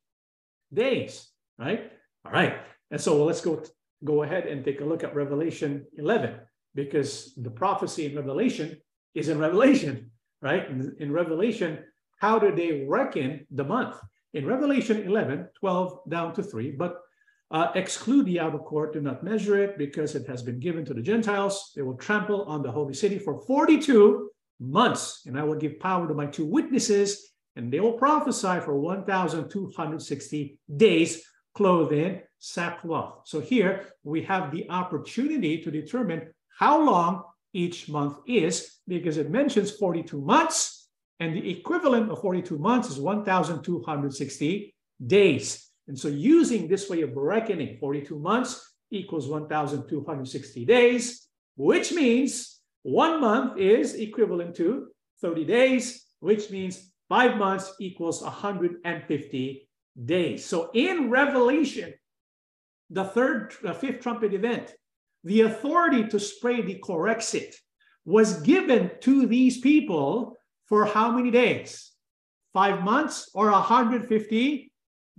[0.71, 1.91] days, right?
[2.25, 2.57] All right.
[2.91, 3.63] And so well, let's go
[4.03, 6.35] go ahead and take a look at Revelation 11
[6.75, 8.77] because the prophecy in Revelation
[9.15, 10.11] is in Revelation,
[10.41, 10.69] right?
[10.69, 11.79] In, in Revelation,
[12.19, 13.95] how do they reckon the month?
[14.33, 16.99] In Revelation 11, 12 down to 3, but
[17.51, 20.93] uh, exclude the outer court, do not measure it because it has been given to
[20.93, 21.71] the Gentiles.
[21.75, 26.07] They will trample on the holy city for 42 months, and I will give power
[26.07, 33.21] to my two witnesses, and they will prophesy for 1,260 days, clothed in sackcloth.
[33.25, 37.23] So here we have the opportunity to determine how long
[37.53, 40.89] each month is because it mentions 42 months
[41.19, 44.75] and the equivalent of 42 months is 1,260
[45.05, 45.69] days.
[45.87, 53.21] And so using this way of reckoning, 42 months equals 1,260 days, which means one
[53.21, 54.87] month is equivalent to
[55.21, 59.69] 30 days, which means five months equals 150
[60.01, 60.45] days.
[60.45, 61.93] So in Revelation,
[62.89, 64.73] the third, the fifth trumpet event,
[65.23, 67.55] the authority to spray the Corexit
[68.05, 71.91] was given to these people for how many days?
[72.53, 74.71] Five months or 150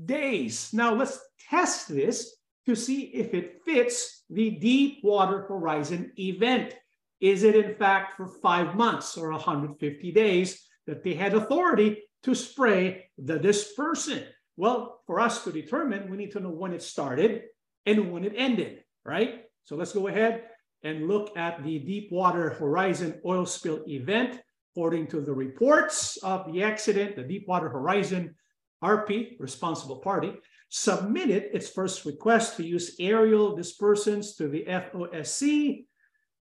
[0.04, 0.70] days.
[0.72, 1.18] Now let's
[1.48, 6.74] test this to see if it fits the deep water horizon event.
[7.20, 12.34] Is it in fact for five months or 150 days that they had authority to
[12.34, 14.26] spray the dispersant?
[14.56, 17.42] Well, for us to determine, we need to know when it started
[17.86, 19.44] and when it ended, right?
[19.64, 20.44] So let's go ahead
[20.82, 24.40] and look at the Deepwater Horizon oil spill event.
[24.76, 28.34] According to the reports of the accident, the Deepwater Horizon
[28.82, 30.34] RP, responsible party,
[30.68, 35.86] submitted its first request to use aerial dispersants to the FOSC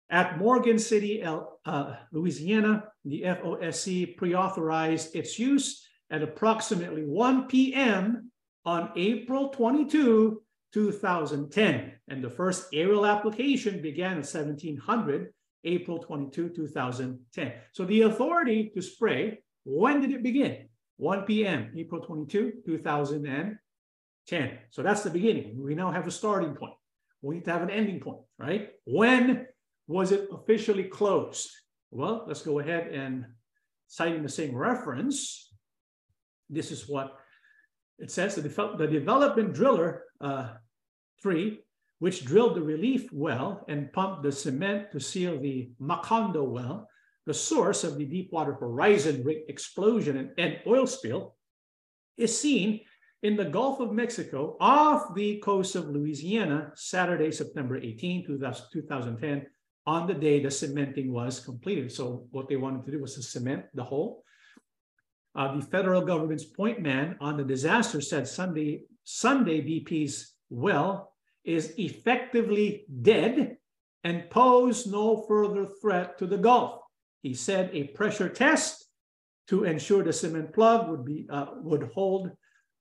[0.09, 2.83] at Morgan City, uh, Louisiana.
[3.05, 8.31] The FOSC pre-authorized its use at approximately 1 p.m.
[8.65, 10.41] on April 22,
[10.73, 11.91] 2010.
[12.07, 15.33] And the first aerial application began in 1700,
[15.63, 17.53] April 22, 2010.
[17.73, 20.69] So the authority to spray, when did it begin?
[20.97, 24.59] 1 p.m., April 22, 2010.
[24.71, 25.61] So that's the beginning.
[25.61, 26.73] We now have a starting point.
[27.21, 28.69] We need to have an ending point, right?
[28.85, 29.45] When
[29.87, 31.49] was it officially closed?
[31.91, 33.25] Well, let's go ahead and
[33.87, 35.46] citing the same reference.
[36.49, 37.17] This is what
[37.99, 40.49] it says the, the development driller uh,
[41.21, 41.61] three,
[41.99, 46.87] which drilled the relief well and pumped the cement to seal the Macondo well,
[47.25, 51.35] the source of the Deepwater Horizon explosion and, and oil spill,
[52.17, 52.81] is seen
[53.23, 59.45] in the Gulf of Mexico off the coast of Louisiana, Saturday, September 18, 2010,
[59.87, 61.91] on the day the cementing was completed.
[61.91, 64.23] So what they wanted to do was to cement the hole.
[65.37, 71.13] Uh, the federal government's point man on the disaster said Sunday, Sunday BP's well
[71.45, 73.57] is effectively dead
[74.03, 76.81] and pose no further threat to the Gulf.
[77.21, 78.89] He said a pressure test
[79.49, 82.31] to ensure the cement plug would be uh, would hold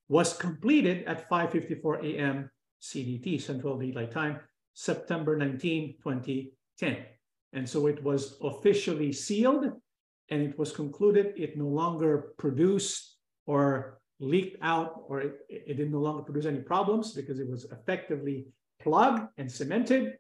[0.09, 2.50] was completed at 5:54 a.m.
[2.80, 4.40] CDT Central Daylight Time,
[4.72, 7.04] September 19, 2010.
[7.52, 9.72] And so it was officially sealed
[10.31, 13.16] and it was concluded it no longer produced
[13.47, 17.66] or leaked out or it, it did no longer produce any problems because it was
[17.70, 18.47] effectively
[18.81, 20.14] plugged and cemented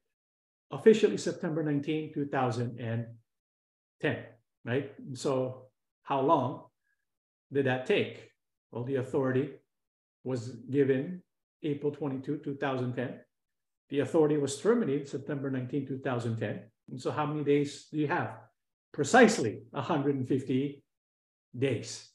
[0.70, 4.24] officially September 19, 2010,
[4.64, 4.92] right?
[5.14, 5.66] So
[6.02, 6.64] how long
[7.52, 8.30] did that take?
[8.70, 9.50] Well, the authority
[10.24, 11.22] was given
[11.62, 13.20] April 22, 2010.
[13.88, 16.60] The authority was terminated September 19, 2010.
[16.90, 18.36] And so how many days do you have?
[18.96, 20.82] Precisely 150
[21.58, 22.08] days.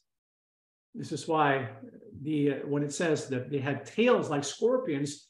[0.95, 1.69] This is why
[2.23, 5.27] the uh, when it says that they had tails like scorpions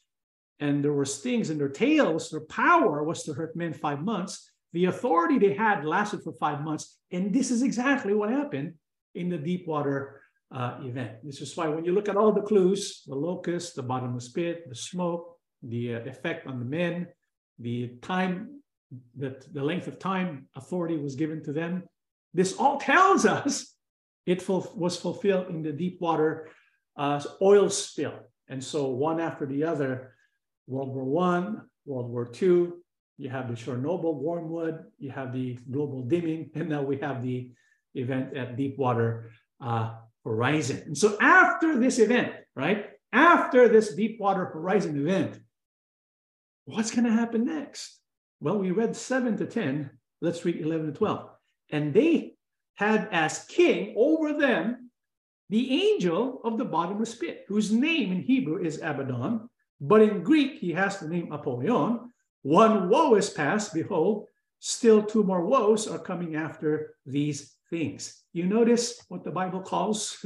[0.60, 4.50] and there were stings in their tails, their power was to hurt men five months.
[4.72, 6.96] The authority they had lasted for five months.
[7.10, 8.72] And this is exactly what happened
[9.14, 10.22] in the Deepwater
[10.56, 11.18] uh, event.
[11.22, 14.70] This is why when you look at all the clues, the locust, the bottomless pit,
[14.70, 17.08] the smoke, the uh, effect on the men,
[17.58, 18.62] the time
[19.16, 21.84] that the length of time authority was given to them,
[22.34, 23.74] this all tells us
[24.26, 26.50] it ful- was fulfilled in the deep water
[26.96, 28.14] uh, oil spill.
[28.48, 30.14] And so one after the other,
[30.66, 32.82] World War One, World War Two,
[33.18, 37.52] you have the Chernobyl, Wormwood, you have the global dimming, and now we have the
[37.94, 39.30] event at Deepwater
[39.60, 40.82] uh, Horizon.
[40.86, 45.38] And so after this event, right, after this Deepwater Horizon event,
[46.64, 48.01] what's going to happen next?
[48.42, 49.88] Well, we read 7 to 10.
[50.20, 51.30] Let's read 11 to 12.
[51.70, 52.34] And they
[52.74, 54.90] had as king over them
[55.48, 59.48] the angel of the bottomless pit, whose name in Hebrew is Abaddon,
[59.80, 62.10] but in Greek he has the name Apollyon.
[62.42, 64.26] One woe is past, behold,
[64.58, 68.24] still two more woes are coming after these things.
[68.32, 70.24] You notice what the Bible calls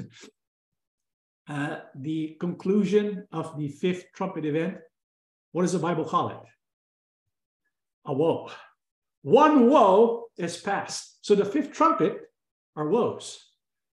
[1.51, 4.79] uh, the conclusion of the fifth trumpet event?
[5.53, 6.56] What does the Bible call it?
[8.07, 8.51] A woe.
[9.23, 11.19] One woe is past.
[11.23, 12.21] So the fifth trumpet
[12.77, 13.45] are woes.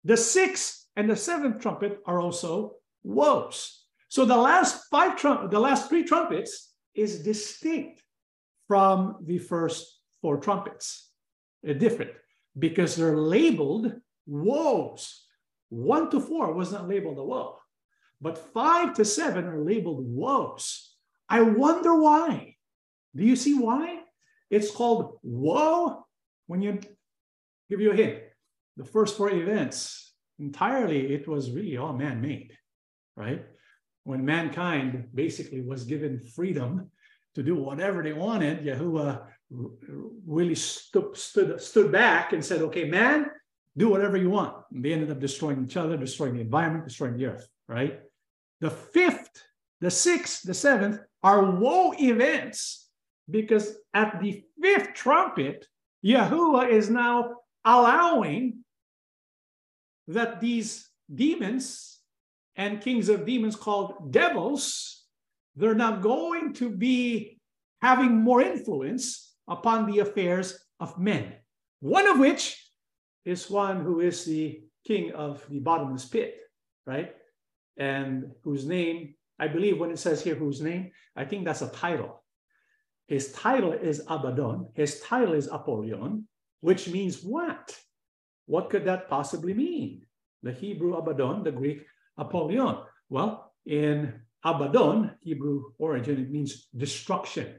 [0.04, 3.84] The sixth and the seventh trumpet are also woes.
[4.08, 8.02] So the last five trump, the last three trumpets is distinct
[8.68, 11.10] from the first four trumpets.
[11.62, 12.12] They're different
[12.58, 13.94] because they're labeled
[14.26, 15.26] woes.
[15.70, 17.60] One to four was not labeled a woe,
[18.20, 20.96] but five to seven are labeled woes.
[21.28, 22.56] I wonder why.
[23.16, 23.99] Do you see why?
[24.50, 26.06] It's called woe.
[26.48, 26.80] When you
[27.70, 28.20] give you a hint,
[28.78, 32.58] the first four events entirely it was really all man-made,
[33.16, 33.46] right?
[34.06, 36.90] When mankind basically was given freedom
[37.36, 39.28] to do whatever they wanted, Yahuwah
[40.26, 43.28] really stood, stood, stood back and said, okay, man,
[43.78, 44.56] do whatever you want.
[44.72, 48.00] And they ended up destroying each other, destroying the environment, destroying the earth, right?
[48.62, 49.44] The fifth,
[49.82, 52.89] the sixth, the seventh are woe events
[53.30, 55.68] because at the fifth trumpet,
[56.04, 58.64] Yahuwah is now allowing
[60.08, 62.00] that these demons
[62.56, 65.06] and kings of demons called devils,
[65.56, 67.40] they're now going to be
[67.82, 71.34] having more influence upon the affairs of men,
[71.80, 72.72] one of which
[73.26, 76.38] is one who is the king of the bottomless pit,
[76.86, 77.14] right?
[77.78, 81.70] And whose name, I believe when it says here whose name, I think that's a
[81.70, 82.24] title.
[83.10, 86.28] His title is Abaddon, his title is Apollyon,
[86.62, 87.76] which means what?
[88.46, 90.06] What could that possibly mean?
[90.44, 91.82] The Hebrew Abaddon, the Greek
[92.20, 92.84] Apollyon.
[93.10, 94.14] Well, in
[94.46, 97.56] Abaddon, Hebrew origin, it means destruction.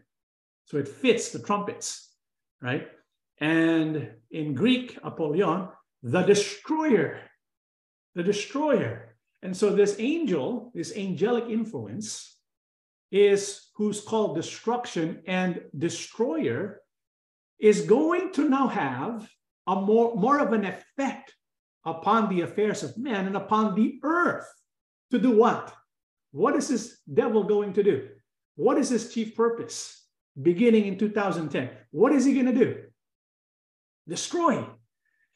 [0.66, 2.14] So it fits the trumpets,
[2.62, 2.86] right?
[3.38, 5.68] And in Greek, Apollyon,
[6.04, 7.18] the destroyer,
[8.14, 9.16] the destroyer.
[9.42, 12.36] And so this angel, this angelic influence,
[13.10, 16.80] is who's called destruction and destroyer,
[17.58, 19.28] is going to now have
[19.66, 21.34] a more, more of an effect
[21.84, 24.46] upon the affairs of men and upon the earth.
[25.10, 25.74] To do what?
[26.32, 28.08] What is this devil going to do?
[28.56, 30.06] What is his chief purpose
[30.40, 31.70] beginning in 2010?
[31.90, 32.82] What is he going to do?
[34.06, 34.64] Destroy.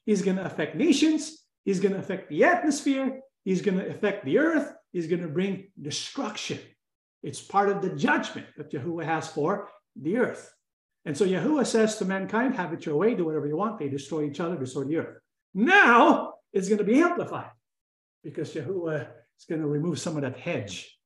[0.06, 1.44] He's going to affect nations.
[1.64, 3.20] He's going to affect the atmosphere.
[3.44, 4.72] He's going to affect the earth.
[4.92, 6.58] He's going to bring destruction.
[7.24, 10.52] It's part of the judgment that Yahuwah has for the earth.
[11.06, 13.78] And so Yahuwah says to mankind, have it your way, do whatever you want.
[13.78, 15.16] They destroy each other, destroy the earth.
[15.54, 17.50] Now it's going to be amplified
[18.22, 19.08] because Yahuwah
[19.38, 20.98] is going to remove some of that hedge,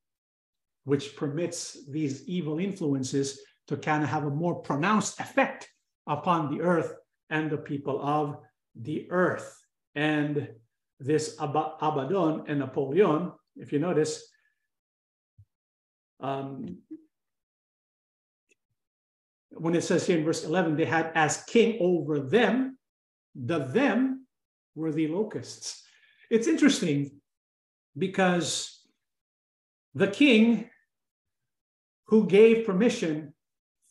[0.84, 3.38] which permits these evil influences
[3.68, 5.68] to kind of have a more pronounced effect
[6.08, 6.94] upon the earth
[7.30, 8.38] and the people of
[8.74, 9.56] the earth.
[9.94, 10.48] And
[10.98, 14.28] this Ab- Abaddon and Apollyon, if you notice,
[16.20, 16.78] um,
[19.50, 22.78] when it says here in verse 11, they had as king over them,
[23.34, 24.26] the them
[24.74, 25.82] were the locusts.
[26.30, 27.20] It's interesting
[27.96, 28.80] because
[29.94, 30.70] the king
[32.06, 33.34] who gave permission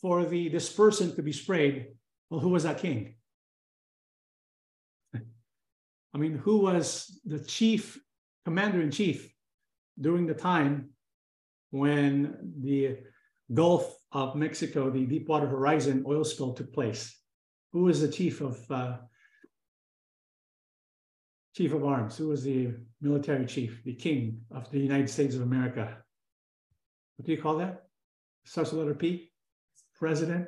[0.01, 1.87] for the dispersant to be sprayed,
[2.29, 3.15] well, who was that king?
[5.15, 7.99] I mean, who was the chief
[8.45, 9.33] commander in chief
[9.99, 10.89] during the time
[11.71, 12.97] when the
[13.53, 17.17] Gulf of Mexico, the Deepwater Horizon oil spill took place?
[17.73, 18.97] Who was the chief of uh,
[21.55, 22.17] chief of arms?
[22.17, 25.97] Who was the military chief, the king of the United States of America?
[27.17, 27.83] What do you call that?
[28.45, 29.31] Starts with letter P.
[29.95, 30.47] President.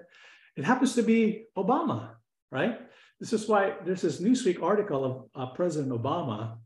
[0.55, 2.11] It happens to be Obama,
[2.51, 2.79] right?
[3.19, 6.57] This is why there's this Newsweek article of uh, President Obama,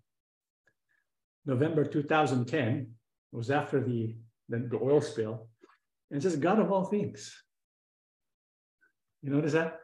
[1.46, 2.78] November 2010.
[2.78, 4.16] It was after the,
[4.50, 5.48] the, the oil spill.
[6.12, 7.34] And it says, God of all things.
[9.22, 9.80] You notice that?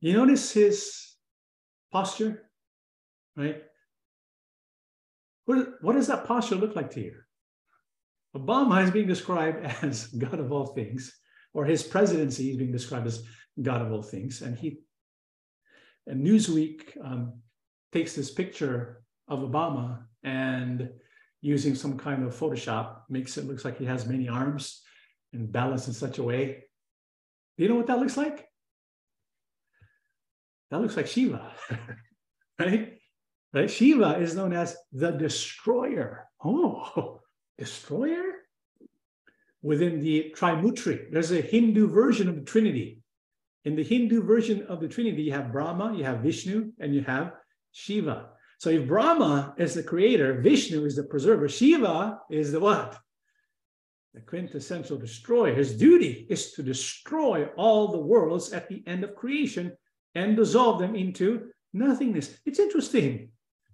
[0.00, 1.14] You notice his
[1.92, 2.50] posture,
[3.36, 3.62] right?
[5.46, 7.14] What, what does that posture look like to you?
[8.36, 11.18] Obama is being described as God of all things,
[11.54, 13.22] or his presidency is being described as
[13.60, 14.42] God of all things.
[14.42, 14.80] And he
[16.06, 17.40] and Newsweek um,
[17.92, 20.90] takes this picture of Obama and
[21.40, 24.82] using some kind of Photoshop makes it looks like he has many arms
[25.32, 26.64] and balanced in such a way.
[27.56, 28.46] Do you know what that looks like?
[30.70, 31.52] That looks like Shiva,
[32.58, 32.98] right?
[33.52, 33.70] Right?
[33.70, 36.28] Shiva is known as the destroyer.
[36.44, 37.20] Oh,
[37.58, 38.32] destroyer?
[39.62, 43.02] Within the Trimurti, there's a Hindu version of the Trinity
[43.66, 47.02] in the Hindu version of the Trinity, you have Brahma, you have Vishnu, and you
[47.02, 47.32] have
[47.72, 48.28] Shiva.
[48.58, 52.98] So if Brahma is the creator, Vishnu is the preserver, Shiva is the what?
[54.14, 55.54] The quintessential destroyer.
[55.54, 59.76] His duty is to destroy all the worlds at the end of creation
[60.14, 62.38] and dissolve them into nothingness.
[62.46, 63.30] It's interesting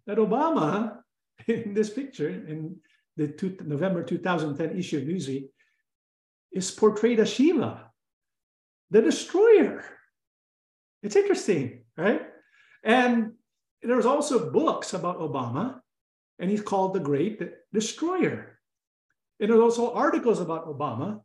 [0.07, 0.97] that Obama,
[1.47, 2.77] in this picture, in
[3.17, 5.49] the two, November 2010 issue of Newsweek,
[6.51, 7.93] is portrayed as Shiva
[8.93, 9.83] the destroyer.
[11.03, 12.23] It's interesting, right?
[12.85, 13.33] And
[13.91, 15.81] there's also books about Obama,
[16.39, 17.41] and he's called the Great
[17.73, 18.59] Destroyer.
[19.41, 21.21] And there's also articles about Obama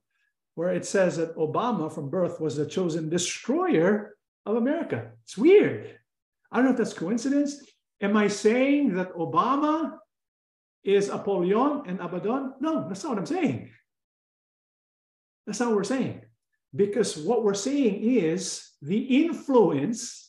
[0.55, 5.11] where it says that Obama from birth was the chosen destroyer of America.
[5.23, 5.99] It's weird.
[6.51, 7.61] I don't know if that's coincidence.
[8.01, 9.97] Am I saying that Obama
[10.83, 12.53] is Apollyon and Abaddon?
[12.59, 13.69] No, that's not what I'm saying.
[15.45, 16.21] That's not what we're saying
[16.75, 20.26] because what we're saying is the influence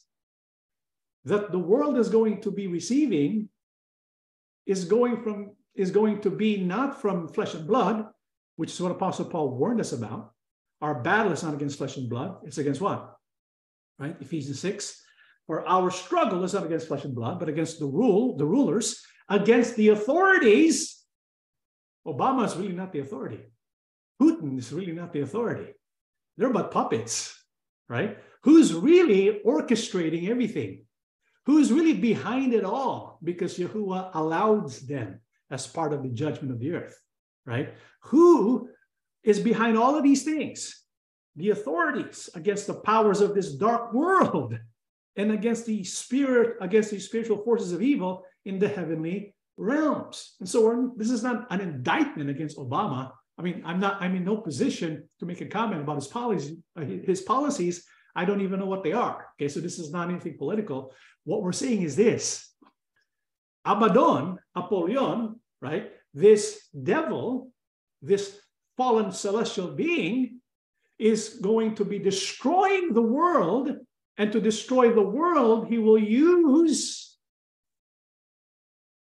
[1.28, 3.48] that the world is going to be receiving
[4.66, 8.06] is going from is going to be not from flesh and blood
[8.56, 10.32] which is what apostle paul warned us about.
[10.80, 12.36] Our battle is not against flesh and blood.
[12.44, 13.16] It's against what?
[13.98, 14.16] Right?
[14.20, 15.02] Ephesians 6
[15.46, 19.02] for our struggle is not against flesh and blood but against the rule the rulers
[19.28, 21.04] against the authorities.
[22.06, 23.40] Obama is really not the authority.
[24.20, 25.72] Putin is really not the authority.
[26.36, 27.34] They're but puppets,
[27.88, 28.18] right?
[28.42, 30.86] Who's really orchestrating everything?
[31.48, 33.18] Who's really behind it all?
[33.24, 35.18] Because Yahuwah allows them
[35.50, 37.00] as part of the judgment of the earth,
[37.46, 37.72] right?
[38.12, 38.68] Who
[39.24, 40.84] is behind all of these things?
[41.36, 44.58] The authorities against the powers of this dark world
[45.16, 50.34] and against the spirit, against the spiritual forces of evil in the heavenly realms.
[50.40, 53.10] And so this is not an indictment against Obama.
[53.38, 56.58] I mean, I'm not, I'm in no position to make a comment about his policies,
[56.76, 57.86] uh, his policies.
[58.18, 59.18] I don't even know what they are.
[59.34, 60.92] Okay, so this is not anything political.
[61.24, 62.22] What we're saying is this
[63.64, 65.92] Abaddon, Apollyon, right?
[66.12, 66.42] This
[66.92, 67.52] devil,
[68.02, 68.24] this
[68.76, 70.40] fallen celestial being,
[70.98, 73.66] is going to be destroying the world
[74.18, 77.16] And to destroy the world, he will use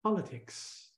[0.04, 0.90] politics,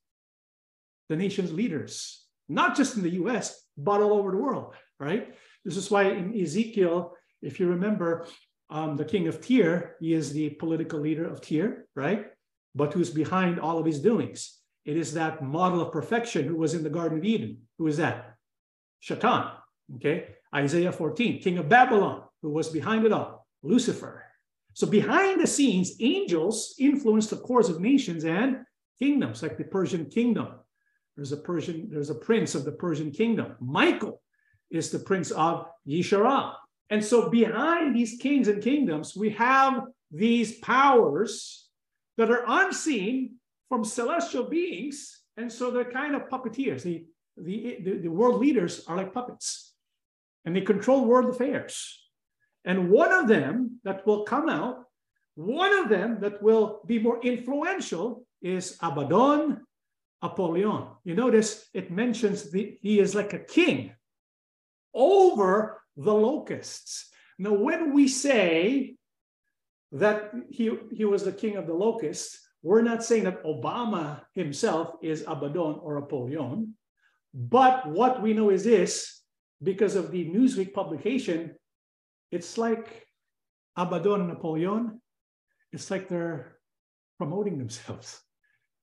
[1.09, 5.33] the nation's leaders, not just in the US, but all over the world, right?
[5.65, 8.27] This is why in Ezekiel, if you remember,
[8.71, 12.27] um, the king of Tyre, he is the political leader of Tyre, right?
[12.75, 14.59] But who's behind all of his doings?
[14.85, 17.59] It is that model of perfection who was in the Garden of Eden.
[17.79, 18.37] Who is that?
[19.01, 19.51] Shaitan,
[19.97, 20.29] okay?
[20.55, 24.25] Isaiah 14, king of Babylon, who was behind it all, Lucifer.
[24.75, 28.65] So behind the scenes, angels influence the course of nations and
[28.99, 30.49] kingdoms, like the Persian kingdom.
[31.17, 33.55] There's a Persian, there's a prince of the Persian kingdom.
[33.61, 34.23] Michael
[34.71, 36.55] is the prince of Yisharah.
[36.91, 41.69] And so behind these kings and kingdoms, we have these powers
[42.19, 43.37] that are unseen
[43.69, 45.23] from celestial beings.
[45.37, 46.83] And so they're kind of puppeteers.
[46.83, 47.05] The,
[47.37, 49.73] the, the, the world leaders are like puppets
[50.45, 51.99] and they control world affairs.
[52.65, 54.85] And one of them that will come out,
[55.35, 59.63] one of them that will be more influential is Abaddon
[60.21, 60.89] Apollyon.
[61.05, 63.93] You notice it mentions the, he is like a king
[64.95, 67.11] over the locusts.
[67.39, 68.97] Now, when we say
[69.93, 74.95] that he, he was the king of the locusts, we're not saying that Obama himself
[75.03, 76.75] is Abaddon or Apollyon.
[77.35, 79.21] But what we know is this
[79.63, 81.55] because of the Newsweek publication,
[82.31, 83.07] it's like
[83.77, 85.01] Abaddon and Apollyon,
[85.73, 86.59] it's like they're
[87.19, 88.21] promoting themselves.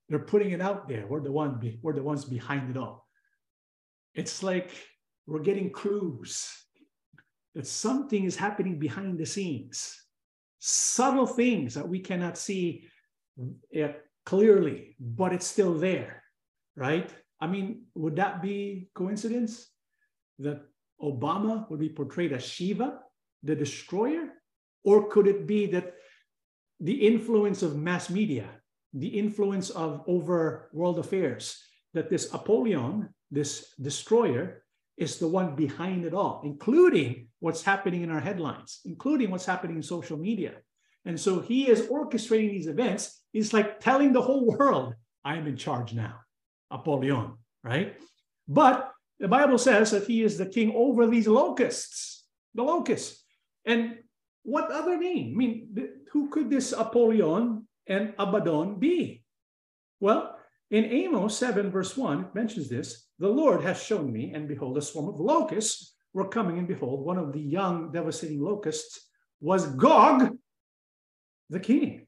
[0.09, 1.05] They're putting it out there.
[1.07, 3.07] We're the one, we're the ones behind it all.
[4.15, 4.71] It's like
[5.27, 6.51] we're getting clues
[7.55, 10.03] that something is happening behind the scenes,
[10.59, 12.87] subtle things that we cannot see
[13.71, 16.23] yet clearly, but it's still there,
[16.75, 17.09] right?
[17.41, 19.69] I mean, would that be coincidence
[20.39, 20.61] that
[21.01, 22.99] Obama would be portrayed as Shiva,
[23.43, 24.33] the destroyer?
[24.83, 25.95] Or could it be that
[26.79, 28.49] the influence of mass media,
[28.93, 31.61] the influence of over world affairs,
[31.93, 34.63] that this Apollyon, this destroyer,
[34.99, 39.77] is the one behind it all, including what's happening in our headlines, including what's happening
[39.77, 40.55] in social media.
[41.05, 43.23] And so he is orchestrating these events.
[43.31, 44.93] He's like telling the whole world,
[45.23, 46.19] I'm in charge now,
[46.69, 47.95] Apollyon, right?
[48.47, 53.23] But the Bible says that he is the king over these locusts, the locusts.
[53.65, 53.99] And
[54.43, 55.33] what other name?
[55.33, 55.75] I mean,
[56.11, 59.23] who could this Apollyon and Abaddon be?
[60.01, 60.28] Well,
[60.71, 64.77] in Amos 7, verse 1, it mentions this The Lord has shown me, and behold,
[64.77, 69.09] a swarm of locusts were coming, and behold, one of the young, devastating locusts
[69.41, 70.37] was Gog,
[71.49, 72.07] the king.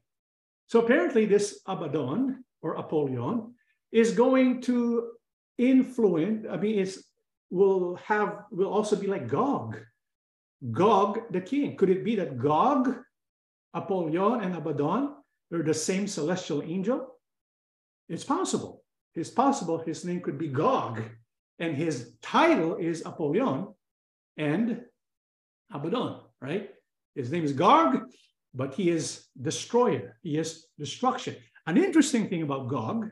[0.66, 3.54] So apparently, this Abaddon or Apollyon
[3.90, 5.10] is going to
[5.58, 7.02] influence, I mean, it's
[7.50, 9.76] will have will also be like Gog.
[10.70, 11.76] Gog the king.
[11.76, 12.96] Could it be that Gog,
[13.74, 15.16] Apollyon, and Abaddon
[15.52, 17.12] are the same celestial angel?
[18.12, 18.84] It's possible.
[19.14, 21.02] It's possible his name could be Gog,
[21.58, 23.68] and his title is Apollyon
[24.36, 24.82] and
[25.72, 26.68] Abaddon, right?
[27.14, 28.02] His name is Gog,
[28.52, 30.18] but he is destroyer.
[30.22, 31.36] He is destruction.
[31.66, 33.10] An interesting thing about Gog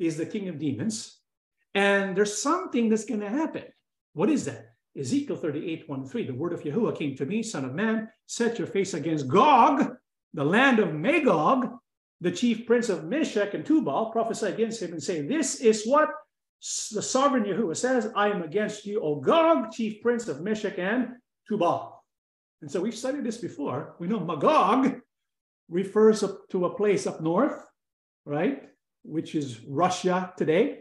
[0.00, 1.20] is the king of demons,
[1.76, 3.66] and there's something that's going to happen.
[4.12, 4.74] What is that?
[4.98, 6.26] Ezekiel 38, 1 3.
[6.26, 9.94] The word of Yahuwah came to me, Son of man, set your face against Gog,
[10.34, 11.78] the land of Magog,
[12.22, 16.08] the chief prince of Meshech and Tubal, prophesy against him and say, This is what
[16.92, 21.08] the sovereign Yahuwah says, I am against you, O Gog, chief prince of Meshech and
[21.48, 22.00] Tubal.
[22.60, 23.96] And so we've studied this before.
[23.98, 25.00] We know Magog
[25.68, 27.60] refers to a place up north,
[28.24, 28.68] right?
[29.02, 30.78] Which is Russia today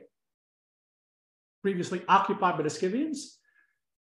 [1.64, 3.40] previously occupied by the Scythians.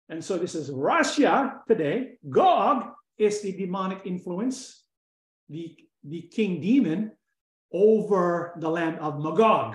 [0.08, 2.12] And so this is Russia today.
[2.28, 4.84] Gog is the demonic influence,
[5.48, 7.12] the, the king demon
[7.74, 9.74] over the land of Magog.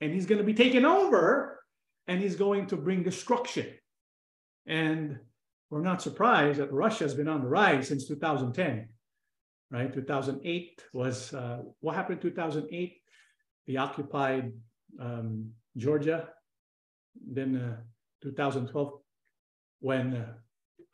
[0.00, 1.62] And he's going to be taken over
[2.08, 3.68] and he's going to bring destruction.
[4.66, 5.18] And
[5.70, 8.88] we're not surprised that Russia has been on the rise since 2010,
[9.70, 9.94] right?
[9.94, 12.96] 2008 was uh, what happened in 2008?
[13.66, 14.52] They occupied
[15.00, 16.28] um, Georgia
[17.14, 17.76] then uh,
[18.22, 18.92] 2012,
[19.80, 20.32] when uh,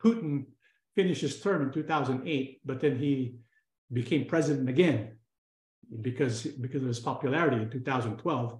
[0.03, 0.45] Putin
[0.95, 3.35] finished his term in 2008, but then he
[3.91, 5.18] became president again
[6.01, 8.59] because, because of his popularity in 2012.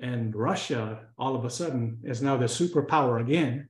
[0.00, 3.68] And Russia, all of a sudden, is now the superpower again,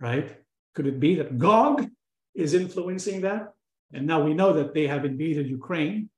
[0.00, 0.36] right?
[0.74, 1.88] Could it be that Gog
[2.34, 3.52] is influencing that?
[3.92, 6.08] And now we know that they have invaded Ukraine,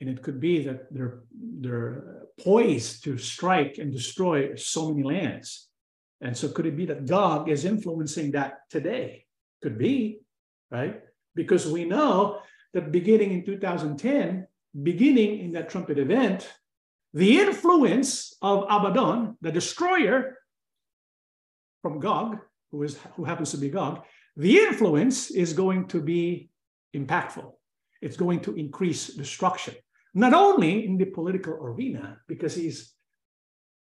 [0.00, 1.20] and it could be that they're
[1.60, 5.68] they're poised to strike and destroy so many lands.
[6.20, 9.24] And so could it be that Gog is influencing that today?
[9.62, 10.20] Could be,
[10.70, 11.00] right?
[11.34, 12.40] Because we know
[12.74, 14.46] that beginning in 2010,
[14.82, 16.48] beginning in that trumpet event,
[17.12, 20.38] the influence of Abaddon, the destroyer
[21.82, 22.38] from Gog,
[22.70, 24.02] who, is, who happens to be Gog,
[24.36, 26.50] the influence is going to be
[26.94, 27.52] impactful.
[28.02, 29.74] It's going to increase destruction,
[30.14, 32.92] not only in the political arena, because he's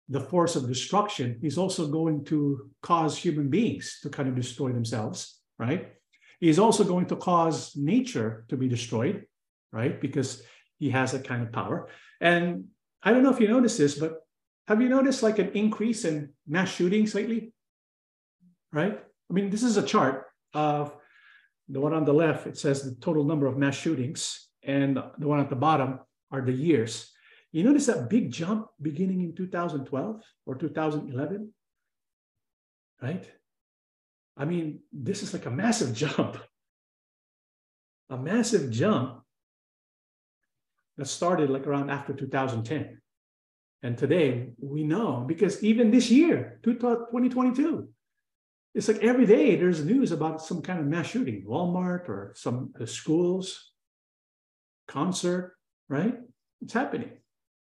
[0.09, 4.73] the force of destruction, he's also going to cause human beings to kind of destroy
[4.73, 5.93] themselves, right?
[6.41, 9.27] He's also going to cause nature to be destroyed,
[9.73, 10.01] right?
[10.01, 10.43] Because
[10.81, 11.89] he has that kind of power.
[12.21, 12.65] And
[13.03, 14.21] I don't know if you noticed this, but
[14.67, 17.53] have you noticed like an increase in mass shootings lately?
[18.73, 18.99] Right?
[19.31, 20.97] I mean, this is a chart of
[21.69, 25.29] the one on the left, it says the total number of mass shootings, and the
[25.29, 26.01] one at the bottom
[26.33, 27.13] are the years.
[27.53, 31.53] You notice that big jump beginning in 2012 or 2011,
[33.03, 33.31] right?
[34.37, 36.39] I mean, this is like a massive jump,
[38.09, 39.20] a massive jump
[41.01, 43.01] that started like around after 2010.
[43.83, 47.89] And today we know because even this year, 2022,
[48.75, 52.75] it's like every day there's news about some kind of mass shooting, Walmart or some
[52.79, 53.73] uh, schools,
[54.89, 55.55] concert,
[55.89, 56.19] right?
[56.61, 57.13] It's happening.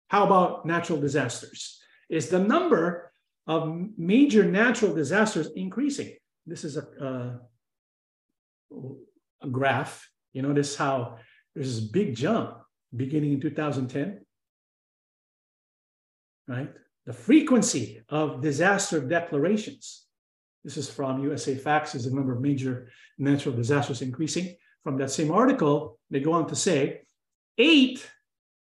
[0.09, 1.81] How about natural disasters?
[2.11, 3.13] Is the number
[3.47, 6.17] of major natural disasters increasing?
[6.45, 7.39] This is a,
[8.73, 8.77] uh,
[9.45, 10.11] a graph.
[10.33, 11.19] You notice how
[11.55, 12.62] there's this big jump
[12.95, 14.21] beginning in 2010,
[16.49, 16.73] right?
[17.07, 20.07] The frequency of disaster declarations.
[20.65, 22.89] This is from USA Facts, is the number of major
[23.19, 24.57] natural disasters increasing.
[24.85, 27.03] From that same article, they go on to say
[27.59, 28.09] eight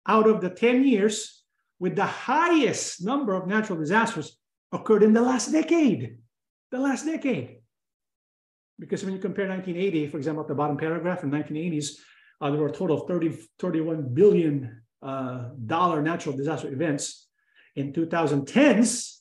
[0.08, 1.44] out of the 10 years
[1.80, 4.38] with the highest number of natural disasters
[4.72, 6.18] occurred in the last decade.
[6.72, 7.58] The last decade.
[8.80, 11.98] Because when you compare 1980, for example, at the bottom paragraph in 1980s,
[12.44, 17.28] uh, there were a total of 30, 31 billion uh, dollar natural disaster events.
[17.78, 19.20] In 2010s,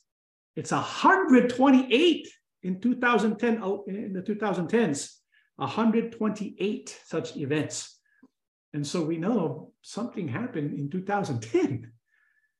[0.57, 2.27] it's 128
[2.63, 5.13] in 2010 in the 2010s,
[5.55, 7.97] 128 such events.
[8.73, 11.93] And so we know something happened in 2010.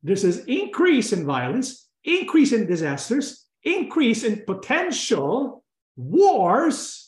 [0.01, 5.65] This is increase in violence, increase in disasters, increase in potential
[5.97, 7.02] wars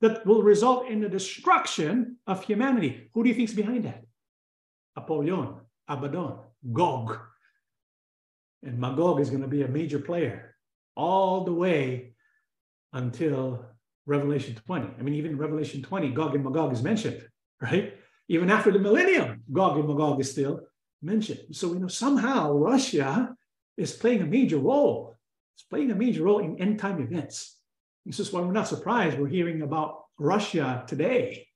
[0.00, 3.10] that will result in the destruction of humanity.
[3.14, 4.04] Who do you think is behind that?
[4.96, 5.56] Apollyon,
[5.88, 6.38] Abaddon,
[6.72, 7.18] Gog.
[8.62, 10.56] And Magog is going to be a major player
[10.96, 12.14] all the way
[12.92, 13.64] until
[14.06, 14.88] Revelation 20.
[14.98, 17.22] I mean, even Revelation 20, Gog and Magog is mentioned,
[17.60, 17.94] right?
[18.28, 20.60] Even after the millennium, Gog and Magog is still
[21.02, 21.40] mentioned.
[21.52, 23.34] So we know somehow Russia
[23.76, 25.16] is playing a major role.
[25.54, 27.57] It's playing a major role in end time events.
[28.08, 31.46] This is why we're not surprised we're hearing about Russia today.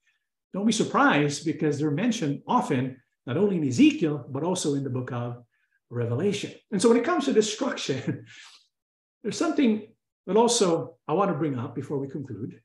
[0.53, 4.91] Don't be surprised because they're mentioned often, not only in Ezekiel, but also in the
[4.91, 5.43] book of
[5.89, 6.53] Revelation.
[6.71, 8.27] And so when it comes to destruction,
[9.23, 9.89] there's something
[10.27, 12.61] that also I want to bring up before we conclude,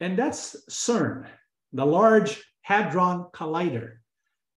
[0.00, 1.28] and that's CERN,
[1.72, 3.98] the Large Hadron Collider.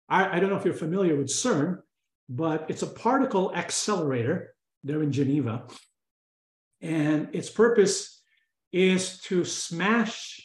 [0.08, 1.80] I, I don't know if you're familiar with CERN,
[2.30, 4.54] but it's a particle accelerator
[4.84, 5.64] there in Geneva.
[6.80, 8.19] And its purpose
[8.72, 10.40] is to smash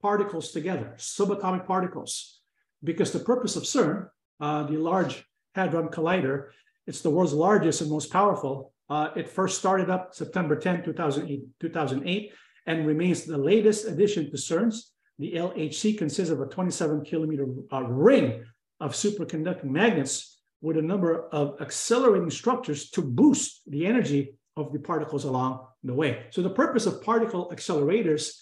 [0.00, 2.40] particles together, subatomic particles,
[2.82, 4.08] because the purpose of CERN,
[4.40, 5.24] uh, the Large
[5.54, 6.50] Hadron Collider,
[6.86, 8.72] it's the world's largest and most powerful.
[8.88, 12.32] Uh, it first started up September 10, 2008, 2008,
[12.66, 14.92] and remains the latest addition to CERN's.
[15.18, 18.44] The LHC consists of a 27 kilometer uh, ring
[18.80, 24.78] of superconducting magnets with a number of accelerating structures to boost the energy of the
[24.78, 26.26] particles along the way.
[26.30, 28.32] So the purpose of particle accelerators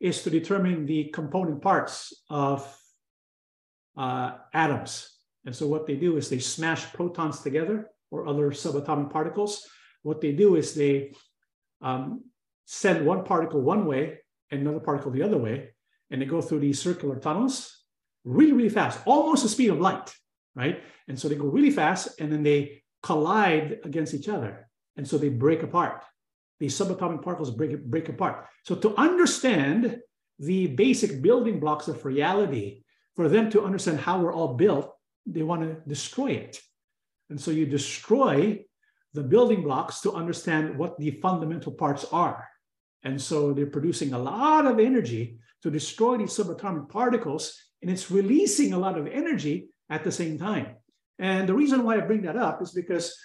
[0.00, 2.66] is to determine the component parts of
[3.96, 5.10] uh, atoms.
[5.44, 9.66] And so what they do is they smash protons together or other subatomic particles.
[10.02, 11.12] What they do is they
[11.80, 12.24] um,
[12.64, 14.18] send one particle one way
[14.50, 15.70] and another particle the other way,
[16.10, 17.84] and they go through these circular tunnels
[18.24, 20.12] really, really fast, almost the speed of light,
[20.54, 20.82] right?
[21.08, 24.68] And so they go really fast and then they collide against each other.
[24.96, 26.02] And so they break apart.
[26.58, 28.46] These subatomic particles break, break apart.
[28.64, 29.98] So to understand
[30.38, 32.82] the basic building blocks of reality,
[33.14, 34.92] for them to understand how we're all built,
[35.24, 36.60] they want to destroy it.
[37.30, 38.64] And so you destroy
[39.14, 42.46] the building blocks to understand what the fundamental parts are.
[43.02, 48.10] And so they're producing a lot of energy to destroy these subatomic particles and it's
[48.10, 50.76] releasing a lot of energy at the same time.
[51.18, 53.16] And the reason why I bring that up is because,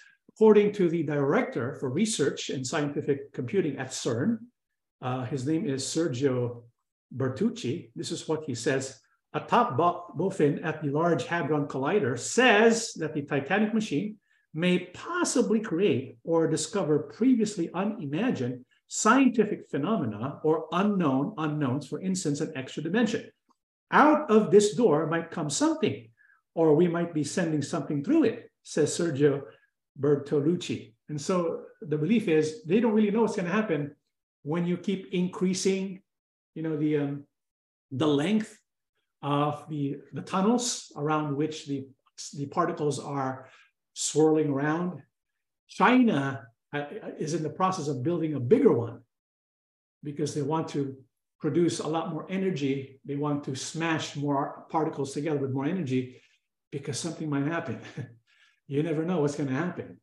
[0.42, 4.40] according to the director for research and scientific computing at CERN,
[5.04, 6.64] uh, his name is Sergio
[7.16, 7.92] Bertucci.
[7.96, 9.00] This is what he says
[9.34, 14.16] a top boffin at the Large Hadron Collider says that the Titanic machine
[14.56, 22.52] may possibly create or discover previously unimagined scientific phenomena or unknown unknowns, for instance, an
[22.56, 23.30] extra dimension.
[23.92, 26.10] Out of this door might come something,
[26.56, 29.44] or we might be sending something through it, says Sergio
[30.00, 30.94] Bertolucci.
[31.10, 33.96] And so the belief is they don't really know what's going to happen
[34.44, 36.02] when you keep increasing,
[36.56, 37.24] you know, the um,
[37.92, 38.58] the length
[39.22, 41.88] of the the tunnels around which the
[42.38, 43.50] the particles are
[43.94, 45.02] swirling around.
[45.68, 46.86] China uh,
[47.18, 49.02] is in the process of building a bigger one
[50.04, 50.96] because they want to
[51.40, 53.00] produce a lot more energy.
[53.06, 56.22] They want to smash more particles together with more energy
[56.72, 57.80] because something might happen.
[58.72, 59.98] you never know what's going to happen.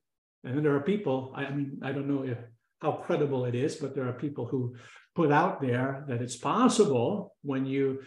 [0.44, 2.36] And then there are people, I mean, I don't know if
[2.82, 4.76] how credible it is, but there are people who
[5.16, 8.00] put out there that it's possible when you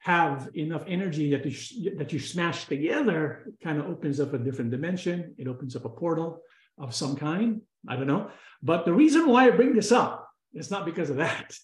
[0.00, 4.38] have enough energy that you, that you smash together, it kind of opens up a
[4.38, 5.34] different dimension.
[5.38, 6.42] It opens up a portal
[6.76, 7.62] of some kind.
[7.88, 8.28] I don't know.
[8.62, 11.54] But the reason why I bring this up is not because of that.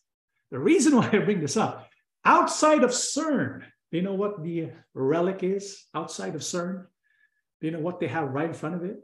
[0.52, 1.88] The reason why I bring this up,
[2.24, 6.86] outside of CERN, do you know what the relic is outside of CERN?
[7.60, 8.96] You know what they have right in front of it?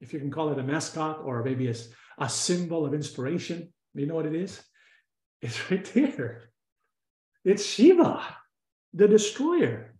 [0.00, 1.74] If you can call it a mascot or maybe a,
[2.18, 4.62] a symbol of inspiration, you know what it is?
[5.40, 6.50] It's right there.
[7.44, 8.22] It's Shiva
[8.96, 9.94] the destroyer.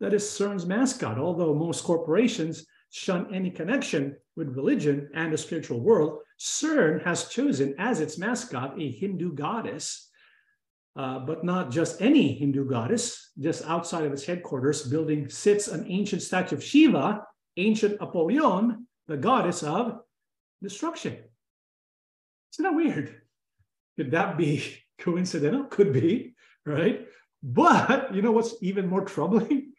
[0.00, 5.80] That is CERN's mascot, although most corporations shun any connection with religion and the spiritual
[5.80, 10.05] world, CERN has chosen as its mascot a Hindu goddess,
[10.96, 13.32] uh, but not just any Hindu goddess.
[13.38, 17.22] Just outside of its headquarters building sits an ancient statue of Shiva,
[17.58, 20.00] ancient Apollyon, the goddess of
[20.62, 21.18] destruction.
[22.54, 23.20] Isn't that weird?
[23.96, 24.64] Could that be
[24.98, 25.64] coincidental?
[25.64, 26.34] Could be,
[26.64, 27.06] right?
[27.42, 29.72] But you know what's even more troubling?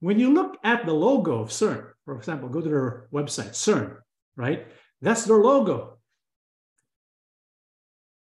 [0.00, 3.96] When you look at the logo of CERN, for example, go to their website, CERN,
[4.36, 4.66] right?
[5.00, 5.98] That's their logo.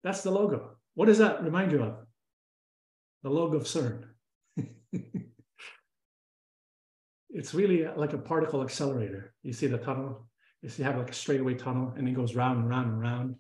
[0.04, 0.78] That's the logo.
[0.96, 2.06] What does that remind you of?
[3.24, 4.04] The logo of CERN.
[7.30, 9.34] it's really like a particle accelerator.
[9.44, 10.28] You see the tunnel,
[10.62, 13.36] you see have like a straightaway tunnel and it goes round and round and round.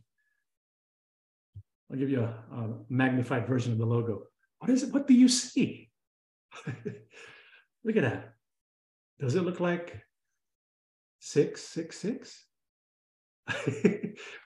[1.91, 4.23] I'll give you a, a magnified version of the logo.
[4.59, 4.93] What is it?
[4.93, 5.89] What do you see?
[6.65, 8.33] look at that.
[9.19, 10.01] Does it look like
[11.19, 12.45] six, six, six?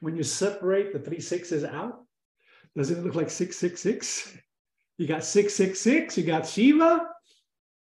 [0.02, 2.04] when you separate the three sixes out,
[2.76, 4.36] does it look like six, six, six?
[4.98, 6.18] You got six, six, six.
[6.18, 7.08] You got Shiva.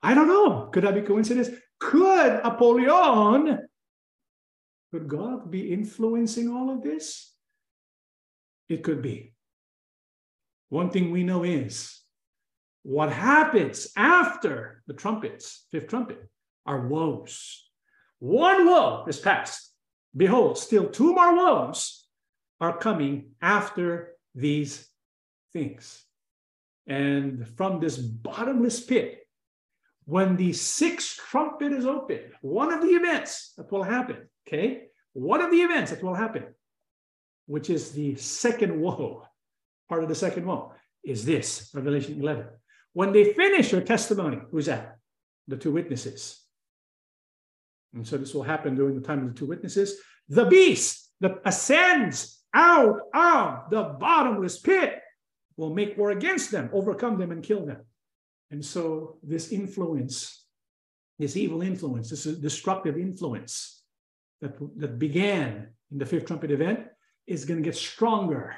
[0.03, 0.69] I don't know.
[0.71, 1.49] Could that be coincidence?
[1.79, 3.67] Could Apollyon,
[4.91, 7.33] could God be influencing all of this?
[8.69, 9.33] It could be.
[10.69, 11.99] One thing we know is
[12.83, 16.21] what happens after the trumpets, fifth trumpet,
[16.65, 17.67] are woes.
[18.19, 19.73] One woe is past.
[20.15, 22.05] Behold, still two more woes
[22.59, 24.87] are coming after these
[25.51, 26.03] things.
[26.87, 29.19] And from this bottomless pit,
[30.05, 35.41] when the sixth trumpet is opened, one of the events that will happen, okay, one
[35.41, 36.45] of the events that will happen,
[37.45, 39.25] which is the second woe,
[39.89, 40.73] part of the second woe,
[41.03, 42.45] is this Revelation 11.
[42.93, 44.97] When they finish their testimony, who's that?
[45.47, 46.41] The two witnesses.
[47.93, 49.97] And so this will happen during the time of the two witnesses.
[50.29, 55.01] The beast that ascends out of the bottomless pit
[55.61, 57.81] will make war against them, overcome them, and kill them.
[58.49, 60.45] And so this influence,
[61.19, 63.83] this evil influence, this destructive influence
[64.41, 66.79] that, that began in the fifth trumpet event
[67.27, 68.55] is going to get stronger.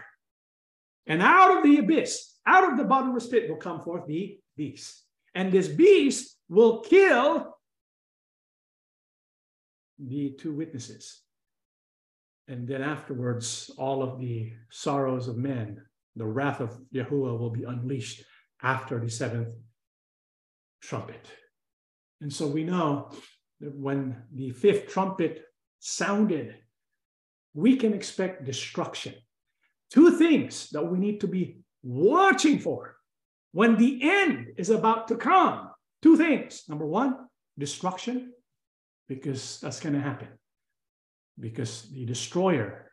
[1.06, 5.04] And out of the abyss, out of the bottomless pit will come forth the beast.
[5.36, 7.58] And this beast will kill
[10.00, 11.20] the two witnesses.
[12.48, 15.82] And then afterwards, all of the sorrows of men,
[16.16, 18.24] the wrath of Yahuwah will be unleashed
[18.62, 19.54] after the seventh
[20.82, 21.28] trumpet.
[22.22, 23.12] And so we know
[23.60, 25.44] that when the fifth trumpet
[25.80, 26.56] sounded,
[27.54, 29.14] we can expect destruction.
[29.92, 32.96] Two things that we need to be watching for
[33.52, 35.70] when the end is about to come.
[36.02, 36.64] Two things.
[36.68, 37.16] Number one,
[37.58, 38.34] destruction,
[39.08, 40.30] because that's going to happen.
[41.40, 42.92] Because the destroyer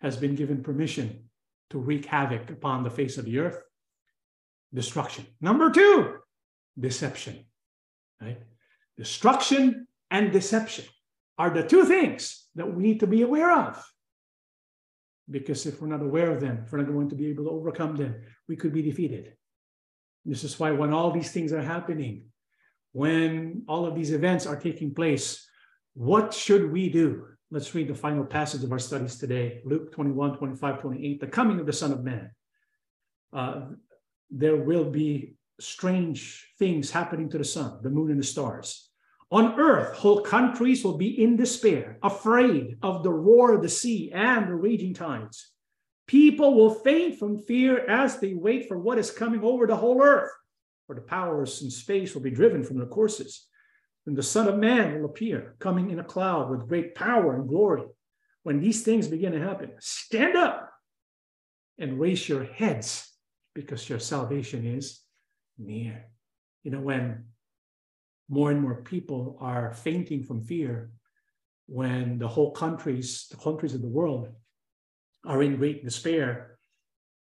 [0.00, 1.24] has been given permission
[1.74, 3.60] to wreak havoc upon the face of the earth.
[4.72, 5.26] Destruction.
[5.40, 6.18] Number two,
[6.78, 7.44] deception.
[8.22, 8.40] Right?
[8.96, 10.84] Destruction and deception
[11.36, 13.84] are the two things that we need to be aware of.
[15.28, 17.50] Because if we're not aware of them, if we're not going to be able to
[17.50, 19.34] overcome them, we could be defeated.
[20.24, 22.26] This is why when all these things are happening,
[22.92, 25.44] when all of these events are taking place,
[25.94, 27.33] what should we do?
[27.54, 31.60] Let's read the final passage of our studies today Luke 21, 25, 28, the coming
[31.60, 32.32] of the Son of Man.
[33.32, 33.66] Uh,
[34.28, 38.90] there will be strange things happening to the sun, the moon, and the stars.
[39.30, 44.10] On earth, whole countries will be in despair, afraid of the roar of the sea
[44.12, 45.52] and the raging tides.
[46.08, 50.02] People will faint from fear as they wait for what is coming over the whole
[50.02, 50.32] earth,
[50.88, 53.46] for the powers in space will be driven from their courses.
[54.06, 57.48] And the Son of Man will appear, coming in a cloud with great power and
[57.48, 57.84] glory.
[58.42, 60.70] When these things begin to happen, stand up
[61.78, 63.10] and raise your heads
[63.54, 65.00] because your salvation is
[65.58, 66.06] near.
[66.62, 67.24] You know, when
[68.28, 70.90] more and more people are fainting from fear,
[71.66, 74.28] when the whole countries, the countries of the world,
[75.24, 76.58] are in great despair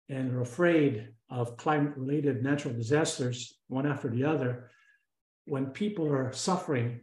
[0.10, 4.70] and are afraid of climate related natural disasters, one after the other,
[5.46, 7.02] when people are suffering,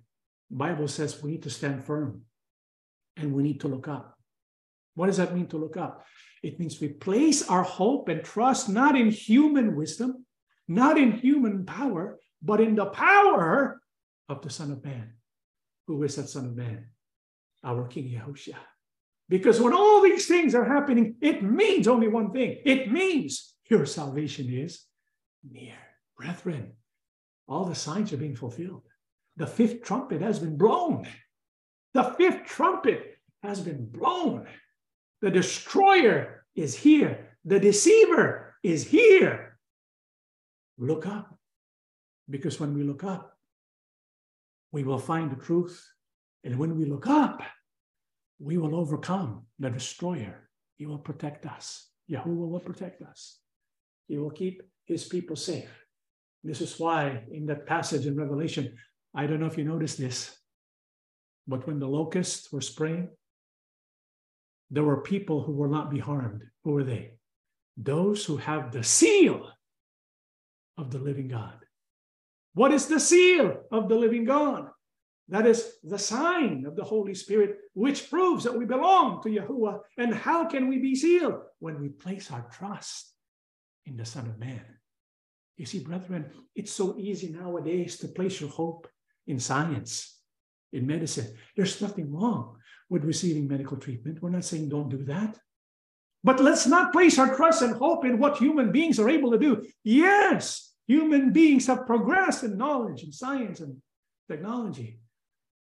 [0.51, 2.23] Bible says we need to stand firm
[3.17, 4.19] and we need to look up.
[4.95, 6.05] What does that mean to look up?
[6.43, 10.27] It means we place our hope and trust not in human wisdom,
[10.69, 13.81] not in human power, but in the power
[14.29, 15.13] of the Son of Man.
[15.87, 16.87] Who is that Son of Man?
[17.65, 18.57] Our King Yahushua.
[19.29, 23.87] Because when all these things are happening, it means only one thing it means your
[23.87, 24.85] salvation is
[25.49, 25.79] near.
[26.19, 26.73] Brethren,
[27.49, 28.83] all the signs are being fulfilled.
[29.37, 31.07] The fifth trumpet has been blown.
[31.95, 34.47] The fifth trumpet has been blown.
[35.21, 37.37] The destroyer is here.
[37.45, 39.59] The deceiver is here.
[40.79, 41.37] Look up.
[42.31, 43.37] Because when we look up,
[44.71, 45.87] we will find the truth.
[46.45, 47.43] And when we look up,
[48.39, 50.49] we will overcome the destroyer.
[50.77, 51.89] He will protect us.
[52.11, 53.39] Yahuwah will protect us.
[54.09, 55.82] He will keep his people safe.
[56.45, 58.75] This is why in that passage in Revelation,
[59.15, 60.37] I don't know if you noticed this,
[61.47, 63.11] but when the locusts were spraying,
[64.71, 66.45] there were people who will not be harmed.
[66.65, 67.15] Who were they?
[67.77, 69.49] Those who have the seal
[70.79, 71.55] of the living God.
[72.55, 74.69] What is the seal of the living God?
[75.29, 79.81] That is the sign of the Holy Spirit, which proves that we belong to Yahuwah.
[79.97, 81.41] And how can we be sealed?
[81.59, 83.13] When we place our trust
[83.87, 84.65] in the Son of Man.
[85.57, 88.89] You see, brethren, it's so easy nowadays to place your hope
[89.27, 90.19] in science,
[90.73, 91.37] in medicine.
[91.57, 92.57] There's nothing wrong
[92.89, 94.23] with receiving medical treatment.
[94.23, 95.39] We're not saying don't do that.
[96.25, 99.39] But let's not place our trust and hope in what human beings are able to
[99.39, 99.65] do.
[99.83, 103.77] Yes, human beings have progressed in knowledge and science and
[104.31, 105.01] technology.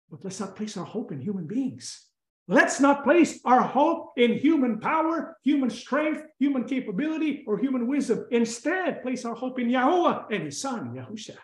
[0.10, 2.06] But let's not place our hope in human beings.
[2.48, 8.26] Let's not place our hope in human power, human strength, human capability, or human wisdom.
[8.30, 11.38] Instead, place our hope in Yahuwah and his son, Yahusha.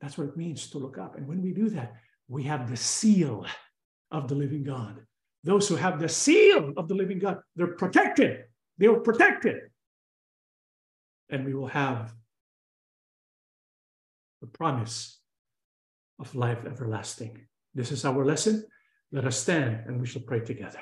[0.00, 1.16] That's what it means to look up.
[1.16, 1.94] And when we do that,
[2.28, 3.44] we have the seal
[4.12, 5.00] of the living God.
[5.42, 8.44] Those who have the seal of the living God, they're protected.
[8.78, 9.62] They are protected.
[11.28, 12.12] And we will have
[14.40, 15.18] the promise
[16.20, 17.46] of life everlasting.
[17.74, 18.64] This is our lesson.
[19.12, 20.80] Let us stand and we shall pray together.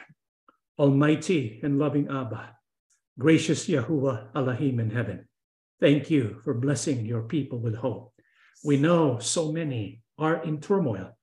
[0.79, 2.57] Almighty and loving Abba,
[3.19, 5.29] gracious Yahuwah Elohim in heaven,
[5.81, 8.13] thank you for blessing your people with hope.
[8.65, 11.19] We know so many are in turmoil,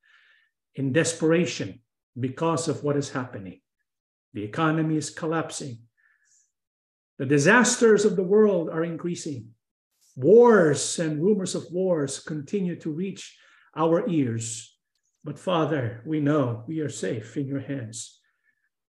[0.75, 1.79] in desperation,
[2.19, 3.61] because of what is happening.
[4.33, 5.79] The economy is collapsing.
[7.19, 9.51] The disasters of the world are increasing.
[10.15, 13.37] Wars and rumors of wars continue to reach
[13.75, 14.76] our ears.
[15.23, 18.19] But Father, we know we are safe in your hands.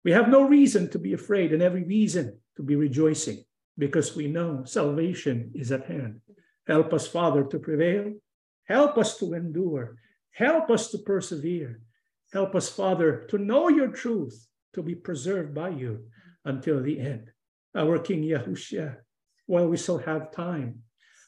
[0.04, 3.44] We have no reason to be afraid and every reason to be rejoicing
[3.76, 6.20] because we know salvation is at hand.
[6.66, 8.14] Help us, Father, to prevail.
[8.64, 9.96] Help us to endure.
[10.32, 11.80] Help us to persevere.
[12.32, 16.04] Help us, Father, to know your truth, to be preserved by you
[16.44, 17.30] until the end.
[17.74, 18.96] Our King Yahushua,
[19.46, 20.80] while we still have time,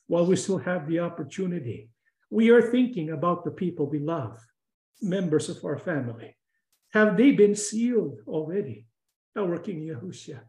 [0.07, 1.89] while we still have the opportunity,
[2.31, 4.39] we are thinking about the people we love,
[5.01, 6.37] members of our family.
[6.93, 8.87] Have they been sealed already?
[9.37, 10.41] Our King Yahushua,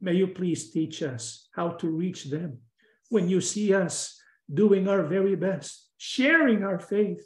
[0.00, 2.58] may you please teach us how to reach them
[3.08, 4.20] when you see us
[4.52, 7.22] doing our very best, sharing our faith,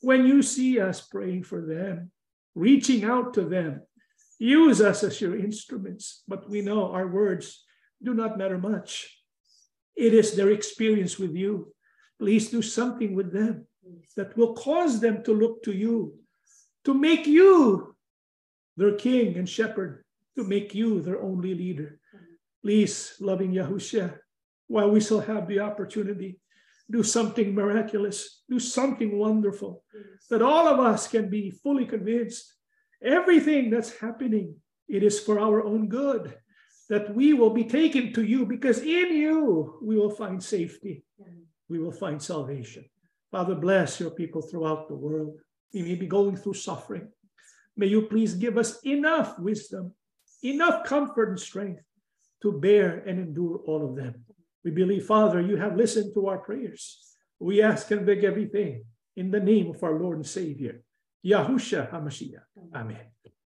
[0.00, 2.10] when you see us praying for them,
[2.54, 3.82] reaching out to them,
[4.38, 6.22] use us as your instruments.
[6.26, 7.64] But we know our words
[8.02, 9.14] do not matter much.
[9.94, 11.74] It is their experience with you.
[12.18, 13.66] Please do something with them
[14.16, 16.14] that will cause them to look to you,
[16.84, 17.94] to make you
[18.76, 20.04] their king and shepherd,
[20.36, 21.98] to make you their only leader.
[22.62, 24.18] Please, loving Yahushua,
[24.68, 26.38] while we still have the opportunity.
[26.90, 29.84] Do something miraculous, do something wonderful,
[30.28, 32.52] that all of us can be fully convinced
[33.02, 34.56] everything that's happening,
[34.88, 36.34] it is for our own good,
[36.88, 41.04] that we will be taken to you because in you we will find safety,
[41.68, 42.84] we will find salvation.
[43.30, 45.38] Father, bless your people throughout the world.
[45.72, 47.08] We may be going through suffering.
[47.76, 49.94] May you please give us enough wisdom,
[50.42, 51.82] enough comfort and strength
[52.42, 54.24] to bear and endure all of them.
[54.64, 56.98] We believe, Father, you have listened to our prayers.
[57.38, 58.84] We ask and beg everything
[59.16, 60.82] in the name of our Lord and Savior,
[61.24, 62.44] Yahusha HaMashiach.
[62.74, 63.06] Amen.